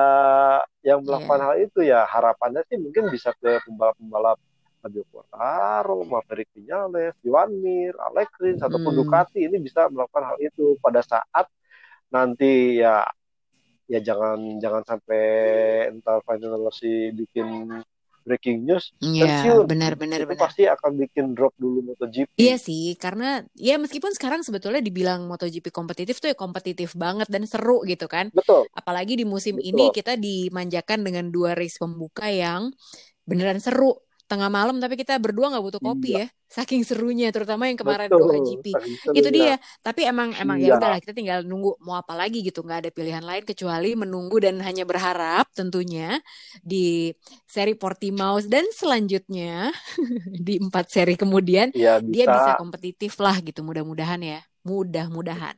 [0.83, 1.45] yang melakukan Iya.
[1.47, 2.01] hal itu ya.
[2.03, 4.35] Harapannya sih mungkin bisa ke pembalap-pembalap
[4.83, 8.99] Fabio Quartararo, Maverick Vinales, Joan Mir, Alex Rins ataupun Hmm.
[9.01, 11.47] Ducati ini bisa melakukan hal itu pada saat
[12.11, 13.01] nanti ya
[13.85, 15.23] ya jangan jangan sampai
[15.93, 17.69] entar Valentino Rossi bikin
[18.25, 22.33] breaking news Iya, benar-benar pasti akan bikin drop dulu MotoGP.
[22.33, 27.45] Iya sih, karena ya meskipun sekarang sebetulnya dibilang MotoGP kompetitif tuh ya kompetitif banget dan
[27.45, 28.33] seru gitu kan.
[28.33, 28.65] Betul.
[28.73, 29.69] Apalagi di musim Betul.
[29.69, 32.73] ini kita dimanjakan dengan dua race pembuka yang
[33.29, 33.93] beneran seru.
[34.25, 36.25] Tengah malam tapi kita berdua nggak butuh kopi ya.
[36.49, 38.25] Saking serunya terutama yang kemarin Betul.
[38.25, 38.65] Doha GP.
[39.13, 39.61] Itu dia.
[39.85, 40.73] Tapi emang emang Iya.
[40.73, 42.65] ya udahlah kita tinggal nunggu mau apa lagi gitu.
[42.65, 46.17] nggak ada pilihan lain kecuali menunggu dan hanya berharap tentunya
[46.65, 47.13] di
[47.45, 49.69] seri Portimao dan selanjutnya
[50.47, 52.57] di empat seri kemudian Iya dia bisa bisa.
[52.57, 54.39] kompetitif lah gitu mudah-mudahan ya.
[54.65, 55.55] Mudah-mudahan.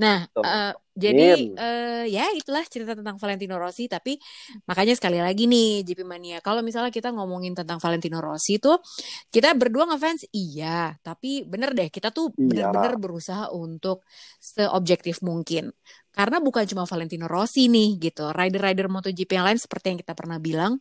[0.00, 0.44] Nah, Betul.
[0.48, 1.28] eh, jadi
[1.60, 3.84] eh, ya itulah cerita tentang Valentino Rossi.
[3.84, 4.16] Tapi
[4.64, 8.80] makanya sekali lagi nih GP Mania, kalau misalnya kita ngomongin tentang Valentino Rossi tuh,
[9.28, 12.72] kita berdua ngefans iya, tapi bener deh kita tuh Iya.
[12.72, 14.00] bener-bener berusaha untuk
[14.40, 15.68] seobjektif mungkin.
[16.16, 20.40] Karena bukan cuma Valentino Rossi nih gitu, rider-rider MotoGP yang lain seperti yang kita pernah
[20.40, 20.80] bilang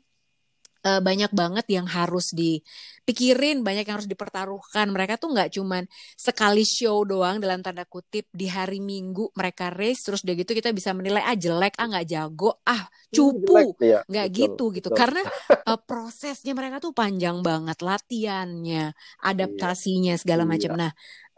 [0.85, 4.87] eh, banyak banget yang harus dipikirin, banyak yang harus dipertaruhkan.
[4.93, 5.83] Mereka tuh nggak cuman
[6.15, 10.69] sekali show doang dalam tanda kutip di hari Minggu mereka race terus udah gitu kita
[10.75, 13.53] bisa menilai ah jelek, ah nggak jago, ah cupu.
[13.55, 13.99] Jelek, iya.
[14.05, 14.93] nggak Betul, gitu gitu betul.
[14.93, 15.21] karena
[15.65, 18.93] eh, prosesnya mereka tuh panjang banget latihannya
[19.25, 20.45] adaptasinya segala Iya.
[20.45, 20.91] macam nah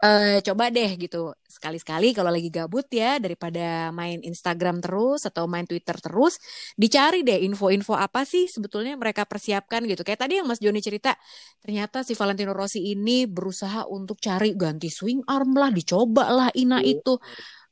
[0.04, 1.34] eh, coba deh gitu.
[1.48, 6.38] Sekali-sekali kalau lagi gabut ya daripada main Instagram terus atau main Twitter terus
[6.78, 10.02] dicari deh info-info apa sih sebetulnya mereka persiapkan gitu.
[10.06, 11.14] Kayak tadi yang Mas Joni cerita
[11.62, 16.78] ternyata si Valentino Rossi ini berusaha untuk cari ganti swing arm lah dicoba lah ina
[16.84, 17.18] itu.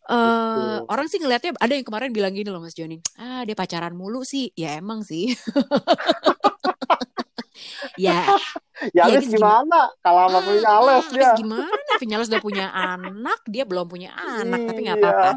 [0.07, 0.87] Eh, Betul.
[0.87, 4.23] orang sih ngelihatnya ada yang kemarin bilang gini loh Mas Joni ah dia pacaran mulu
[4.27, 4.51] sih.
[4.59, 5.35] Ya emang sih
[7.97, 8.25] ya
[8.93, 9.89] Ya, Ya, guys, gimana?
[10.05, 11.25] Kalau sama Vinales ah, dia.
[11.25, 11.81] Alex gimana?
[11.97, 15.09] Vinales udah punya anak, dia belum punya anak, tapi nggak Iya.
[15.09, 15.31] apa-apa.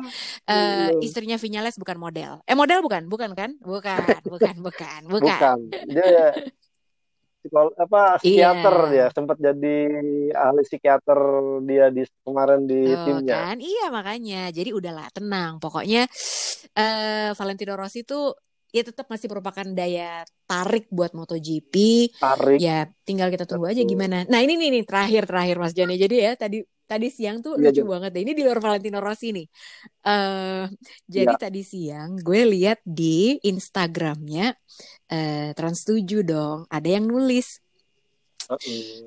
[0.44, 1.00] Eh, Belum.
[1.00, 2.32] istrinya Vinales bukan model.
[2.44, 3.56] Eh model bukan, bukan kan?
[3.58, 3.96] Bukan,
[4.28, 5.24] bukan, bukan, bukan.
[5.24, 5.58] Bukan.
[5.88, 6.36] Dia
[7.40, 8.92] psikol apa psikiater Iya.
[8.92, 9.78] dia sempat jadi
[10.36, 11.20] ahli psikiater
[11.64, 13.36] dia di kemarin di Tuh, timnya.
[13.48, 13.58] kan?
[13.64, 14.42] Iya makanya.
[14.52, 15.64] Jadi udahlah tenang.
[15.64, 16.04] Pokoknya
[16.76, 18.36] eh Valentino Rossi tuh
[18.76, 21.74] ya tetap masih merupakan daya tarik buat MotoGP.
[22.22, 22.64] Tarik.
[22.64, 22.72] Ya
[23.08, 23.92] tinggal kita tunggu aja Betul.
[23.92, 24.16] gimana.
[24.32, 25.96] Nah ini nih nih terakhir terakhir Mas Joni.
[26.04, 26.58] Jadi ya tadi
[26.90, 27.84] tadi siang tuh Iya, lucu Jo.
[27.86, 28.22] banget deh.
[28.26, 29.46] Ini di luar Valentino Rossi nih.
[30.08, 30.64] eh
[31.16, 31.42] jadi Iya.
[31.44, 34.44] tadi siang gue lihat di Instagramnya
[35.14, 36.60] eh Trans 7 dong.
[36.76, 37.48] Ada yang nulis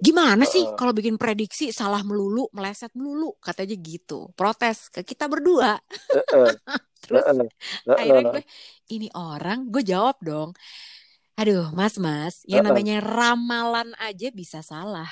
[0.02, 4.30] Gimana sih kalau bikin prediksi salah melulu, meleset melulu, katanya gitu.
[4.38, 5.78] Protes ke kita berdua.
[7.02, 7.26] Terus
[7.98, 8.42] akhirnya gue
[8.94, 10.54] ini orang, gue jawab dong.
[11.34, 15.08] Aduh, Mas, Mas, yang namanya ramalan aja bisa salah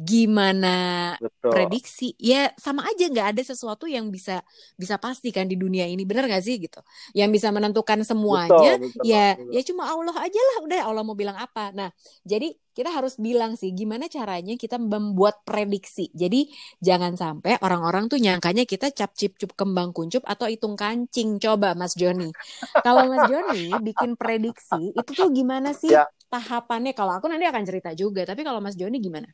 [0.00, 0.76] gimana
[1.20, 1.52] Betul.
[1.52, 2.16] prediksi?
[2.16, 4.40] Ya sama aja nggak ada sesuatu yang bisa
[4.80, 6.08] bisa pastikan di dunia ini.
[6.08, 6.80] Benar nggak sih gitu?
[7.12, 9.52] Yang bisa menentukan semuanya betul, betul, ya betul.
[9.52, 11.68] ya cuma Allah aja lah udah Allah mau bilang apa.
[11.76, 11.92] Nah
[12.24, 16.08] jadi kita harus bilang sih gimana caranya kita membuat prediksi?
[16.16, 16.48] Jadi
[16.80, 21.36] jangan sampai orang-orang tuh nyangkanya kita cap cip cup kembang kuncup atau hitung kancing.
[21.36, 22.32] Coba Mas Joni.
[22.80, 26.08] Kalau Mas Joni bikin prediksi itu tuh gimana sih ya.
[26.32, 26.96] tahapannya?
[26.96, 29.28] Kalau aku nanti akan cerita juga tapi kalau Mas Joni gimana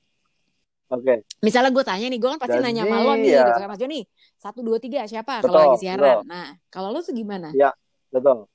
[0.87, 1.03] Oke.
[1.03, 1.19] Okay.
[1.43, 3.43] Misalnya gue tanya nih, gue kan pasti Jadi, nanya sama lo nih, ya.
[3.43, 4.01] gitu kan Mas Joni.
[4.39, 6.23] Satu dua tiga siapa kalau lagi siaran?
[6.23, 6.31] Betul.
[6.31, 7.51] Nah, kalau lo tuh gimana?
[7.59, 7.75] Ya,
[8.15, 8.47] betul.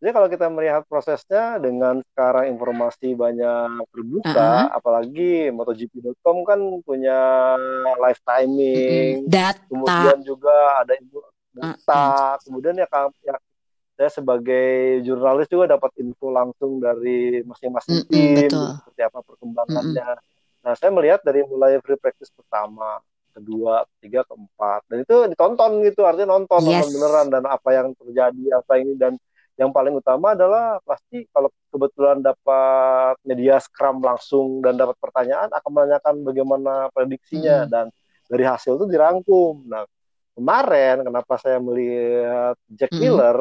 [0.00, 4.76] Jadi kalau kita melihat prosesnya dengan sekarang informasi banyak terbuka, uh -huh.
[4.76, 12.32] apalagi MotoGP.com kan punya live timing, data, kemudian juga ada data, uh -huh.
[12.44, 12.88] kemudian ya,
[13.24, 13.36] ya
[13.96, 18.76] saya sebagai jurnalis juga dapat info langsung dari masing-masing tim, betul.
[18.84, 20.04] seperti apa perkembangannya.
[20.04, 20.33] Uh -huh
[20.64, 22.98] Nah, saya melihat dari mulai free practice pertama,
[23.36, 26.88] kedua, ketiga, keempat, dan itu ditonton gitu, artinya nonton, yes.
[26.88, 29.20] nonton beneran dan apa yang terjadi, apa ini dan
[29.54, 35.70] yang paling utama adalah pasti kalau kebetulan dapat media scrum langsung dan dapat pertanyaan akan
[35.70, 37.70] menanyakan bagaimana prediksinya hmm.
[37.70, 37.86] dan
[38.26, 39.62] dari hasil itu dirangkum.
[39.70, 39.86] Nah,
[40.34, 42.98] kemarin kenapa saya melihat Jack hmm.
[42.98, 43.38] Miller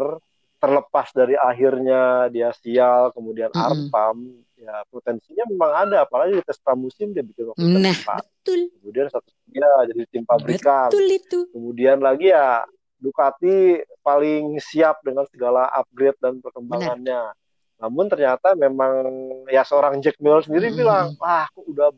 [0.61, 3.57] terlepas dari akhirnya dia sial kemudian hmm.
[3.57, 4.17] Arpam
[4.63, 8.23] ya potensinya memang ada apalagi di tes pramusim dia bikin waktu nah, tercepat.
[8.23, 12.63] betul kemudian satu dia jadi tim pabrikan betul itu kemudian lagi ya
[13.03, 17.83] Ducati paling siap dengan segala upgrade dan perkembangannya Benar.
[17.83, 18.91] namun ternyata memang
[19.51, 20.77] ya seorang Jack Miller sendiri hmm.
[20.79, 21.91] bilang wah aku udah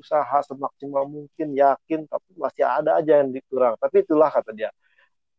[0.00, 4.72] usaha semaksimal mungkin yakin tapi masih ada aja yang dikurang tapi itulah kata dia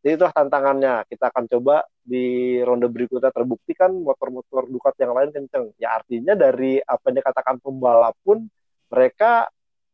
[0.03, 1.07] jadi itulah tantangannya.
[1.07, 5.71] Kita akan coba di ronde berikutnya terbukti kan motor-motor Ducati yang lain kenceng.
[5.79, 8.45] Ya artinya dari apa yang dikatakan pembalap pun
[8.91, 9.47] mereka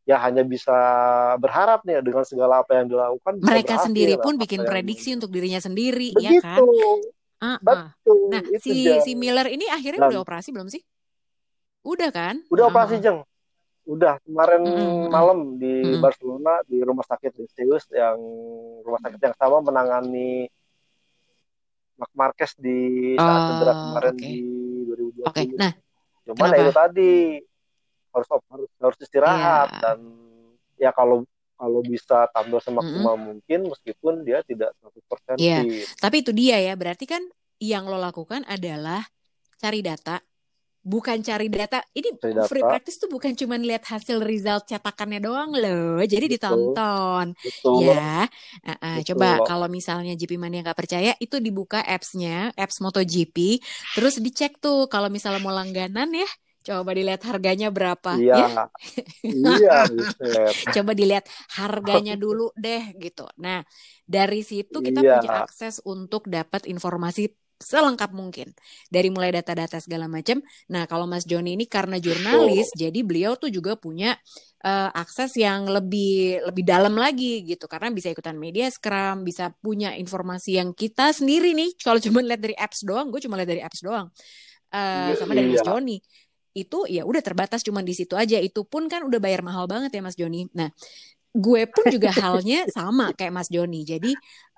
[0.04, 0.74] ya hanya bisa
[1.38, 3.38] berharap nih dengan segala apa yang dilakukan.
[3.40, 5.22] Mereka sendiri pun bikin prediksi yang...
[5.22, 6.36] untuk dirinya sendiri, Begitu.
[6.36, 6.58] ya kan?
[7.40, 7.56] Uh-uh.
[7.62, 8.18] Betul.
[8.28, 10.82] Nah, si si Miller ini akhirnya Dan, udah operasi belum sih?
[11.86, 12.42] Udah kan?
[12.52, 12.74] Udah uh-huh.
[12.74, 13.24] operasi jeng
[13.90, 15.08] udah kemarin mm-hmm.
[15.10, 15.98] malam di mm-hmm.
[15.98, 18.18] Barcelona di rumah sakit Zeus yang
[18.86, 20.46] rumah sakit yang sama menangani
[22.00, 24.24] Mark Marquez di saat cedera kemarin okay.
[24.24, 24.34] di
[25.20, 25.28] 2020.
[25.28, 25.44] Okay.
[25.60, 25.72] Nah,
[26.24, 27.12] cuman ya itu tadi
[28.10, 29.80] harus harus harus istirahat yeah.
[29.84, 29.98] dan
[30.80, 31.28] ya kalau
[31.60, 33.28] kalau bisa tampil semaksimal mm-hmm.
[33.28, 35.60] mungkin meskipun dia tidak 100% yeah.
[36.00, 37.20] Tapi itu dia ya, berarti kan
[37.60, 39.04] yang lo lakukan adalah
[39.60, 40.24] cari data,
[40.80, 41.84] bukan cari data.
[41.92, 42.48] Ini cari data.
[42.48, 46.00] free practice tuh bukan cuma lihat hasil result cetakannya doang loh.
[46.02, 46.34] Jadi Betul.
[46.36, 47.26] ditonton.
[47.36, 47.92] Betul.
[47.92, 48.26] Ya.
[48.64, 53.60] Uh, uh, coba kalau misalnya GP Mania nggak percaya itu dibuka apps-nya, apps MotoGP,
[53.96, 56.28] terus dicek tuh kalau misalnya mau langganan ya
[56.60, 58.36] Coba dilihat harganya berapa iya.
[58.44, 58.64] ya.
[59.24, 59.76] iya,
[60.76, 61.24] Coba dilihat
[61.56, 63.24] harganya dulu deh gitu.
[63.40, 63.64] Nah,
[64.04, 65.24] dari situ kita iya.
[65.24, 68.50] punya akses untuk dapat informasi selengkap mungkin
[68.88, 70.40] dari mulai data-data segala macam.
[70.72, 72.76] Nah, kalau Mas Joni ini karena jurnalis, oh.
[72.80, 74.16] jadi beliau tuh juga punya
[74.64, 79.92] uh, akses yang lebih lebih dalam lagi gitu karena bisa ikutan media scrum, bisa punya
[79.94, 83.62] informasi yang kita sendiri nih kalau cuma lihat dari apps doang, gue cuma lihat dari
[83.62, 84.08] apps doang.
[84.70, 85.68] Uh, sama dari Mas iya.
[85.68, 85.98] Joni
[86.50, 89.94] itu ya udah terbatas cuma di situ aja itu pun kan udah bayar mahal banget
[89.94, 90.50] ya Mas Joni.
[90.56, 90.70] Nah,
[91.30, 93.86] gue pun juga halnya sama kayak Mas Joni.
[93.86, 94.12] Jadi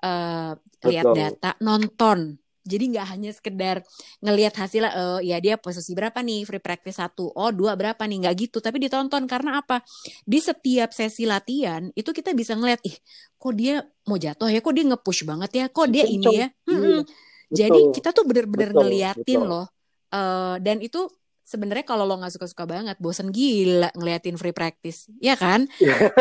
[0.05, 0.57] uh,
[0.89, 3.83] lihat data, nonton jadi nggak hanya sekedar
[4.23, 8.23] ngelihat hasilnya, uh, ya dia posisi berapa nih free practice satu, oh dua berapa nih,
[8.23, 8.57] nggak gitu.
[8.63, 9.83] Tapi ditonton karena apa?
[10.23, 12.95] Di setiap sesi latihan itu kita bisa ngeliat, ih
[13.35, 16.47] kok dia mau jatuh ya, kok dia ngepush banget ya, kok dia ini ya.
[16.65, 17.03] Hmm,
[17.53, 19.51] Jadi kita tuh bener-bener ngeliatin betul.
[19.51, 19.67] loh.
[20.13, 21.09] Uh, dan itu
[21.43, 25.67] sebenarnya kalau lo nggak suka-suka banget, bosen gila ngeliatin free practice, ya kan?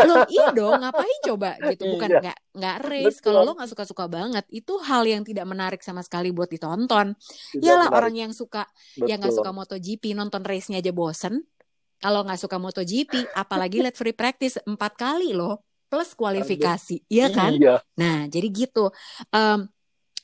[0.09, 1.95] lo iya dong, ngapain coba gitu?
[1.95, 2.21] Bukan iya.
[2.21, 3.19] nggak nggak race.
[3.23, 7.15] Kalau lo nggak suka-suka banget, itu hal yang tidak menarik sama sekali buat ditonton.
[7.15, 7.99] Tidak Yalah menarik.
[8.03, 9.07] orang yang suka, Betul.
[9.09, 11.47] yang nggak suka MotoGP nonton race-nya aja bosen.
[12.03, 17.55] Kalau nggak suka MotoGP, apalagi lihat free practice empat kali loh, plus kualifikasi, iya kan?
[17.55, 17.79] Iya.
[17.95, 18.91] Nah, jadi gitu.
[19.31, 19.71] Um,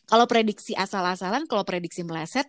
[0.09, 2.49] kalau prediksi asal-asalan, kalau prediksi meleset,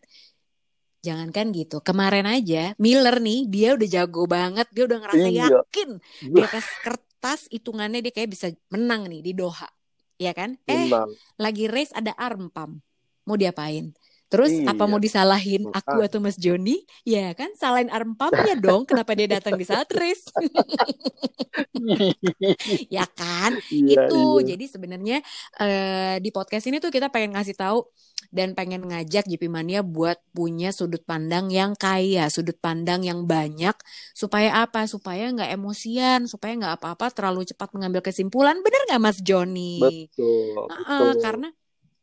[1.00, 5.48] Jangankan gitu, kemarin aja Miller nih dia udah jago banget, dia udah ngerasa iya.
[5.48, 5.90] yakin
[6.28, 9.72] di atas kertas hitungannya dia kayak bisa menang nih di Doha,
[10.20, 10.60] ya kan?
[10.68, 10.92] Eh,
[11.40, 12.84] lagi race ada arm pump,
[13.24, 13.96] mau diapain?
[14.30, 14.78] Terus Iya.
[14.78, 16.86] apa mau disalahin aku atau Mas Joni?
[17.02, 18.86] Ya kan, salahin arm pumpnya dong.
[18.86, 20.30] Kenapa dia datang di saat race?
[22.96, 23.58] ya kan?
[23.74, 24.54] Iya, itu iya.
[24.54, 25.18] jadi sebenarnya
[25.58, 27.90] eh, di podcast ini tuh kita pengen ngasih tahu
[28.30, 33.74] dan pengen ngajak GP Mania buat punya sudut pandang yang kaya sudut pandang yang banyak.
[34.14, 34.86] Supaya apa?
[34.86, 38.62] Supaya nggak emosian supaya nggak apa-apa terlalu cepat mengambil kesimpulan.
[38.62, 39.82] Bener nggak Mas Joni?
[39.82, 41.22] Betul, Heeh, betul.
[41.22, 41.50] karena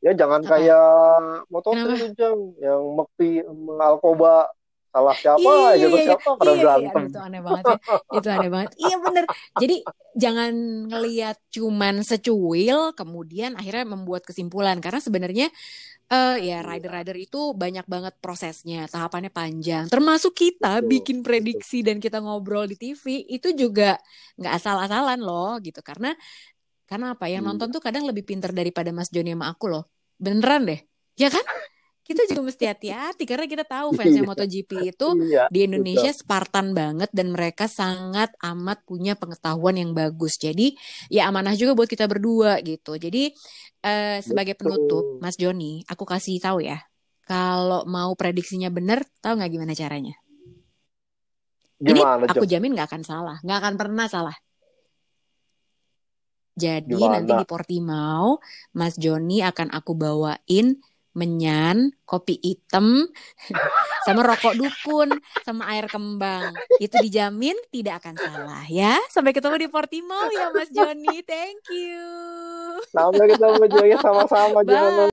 [0.05, 0.51] Ya jangan Apa?
[0.55, 0.87] kayak
[1.51, 1.75] motor
[2.63, 3.43] yang Mekti
[3.81, 4.47] Alkoba
[4.97, 6.93] salah siapa Iya, aja iya, siapa pada iya, iya, berantem.
[6.93, 7.79] aduh, itu aneh banget ya.
[8.17, 8.71] Itu aneh banget.
[8.81, 9.25] Iya bener.
[9.61, 9.75] Jadi
[10.17, 10.53] jangan
[10.89, 14.81] ngelihat cuman secuil, kemudian akhirnya membuat kesimpulan.
[14.85, 15.47] Karena sebenarnya
[16.13, 19.85] eh ya rider-rider itu banyak banget prosesnya, tahapannya panjang.
[19.93, 23.05] Termasuk kita Betul, bikin prediksi dan kita ngobrol di TV
[23.37, 23.99] itu juga
[24.41, 25.81] nggak asal-asalan loh gitu.
[25.85, 26.11] Karena
[26.91, 27.27] karena apa?
[27.33, 27.49] Yang Iya.
[27.49, 29.85] nonton tuh kadang lebih pinter daripada Mas Joni sama aku loh.
[30.23, 30.81] Beneran deh.
[31.21, 31.45] Ya kan?
[32.07, 34.31] Kita juga mesti hati-hati karena kita tahu fansnya Iya.
[34.31, 40.39] MotoGP itu Iya, di Indonesia Spartan banget dan mereka sangat amat punya pengetahuan yang bagus.
[40.39, 40.79] Jadi
[41.11, 42.95] ya amanah juga buat kita berdua gitu.
[42.95, 43.35] Jadi
[43.83, 44.71] eh, sebagai Betul.
[44.71, 46.79] penutup, Mas Joni, aku kasih tahu ya.
[47.27, 50.15] Kalau mau prediksinya bener, tahu nggak gimana caranya?
[51.77, 54.37] gimana Ini aku jamin nggak akan salah, nggak akan pernah salah.
[56.57, 57.13] Jadi Gimana?
[57.13, 58.41] nanti di Portimao,
[58.73, 60.81] Mas Joni akan aku bawain
[61.17, 63.09] menyan, kopi hitam,
[64.07, 66.53] sama rokok dukun, sama air kembang.
[66.77, 69.01] Itu dijamin tidak akan salah ya.
[69.09, 71.25] Sampai ketemu di Portimao ya Mas Joni.
[71.25, 72.05] Thank you.
[72.93, 75.09] Sampai ketemu juga sama-sama Bye.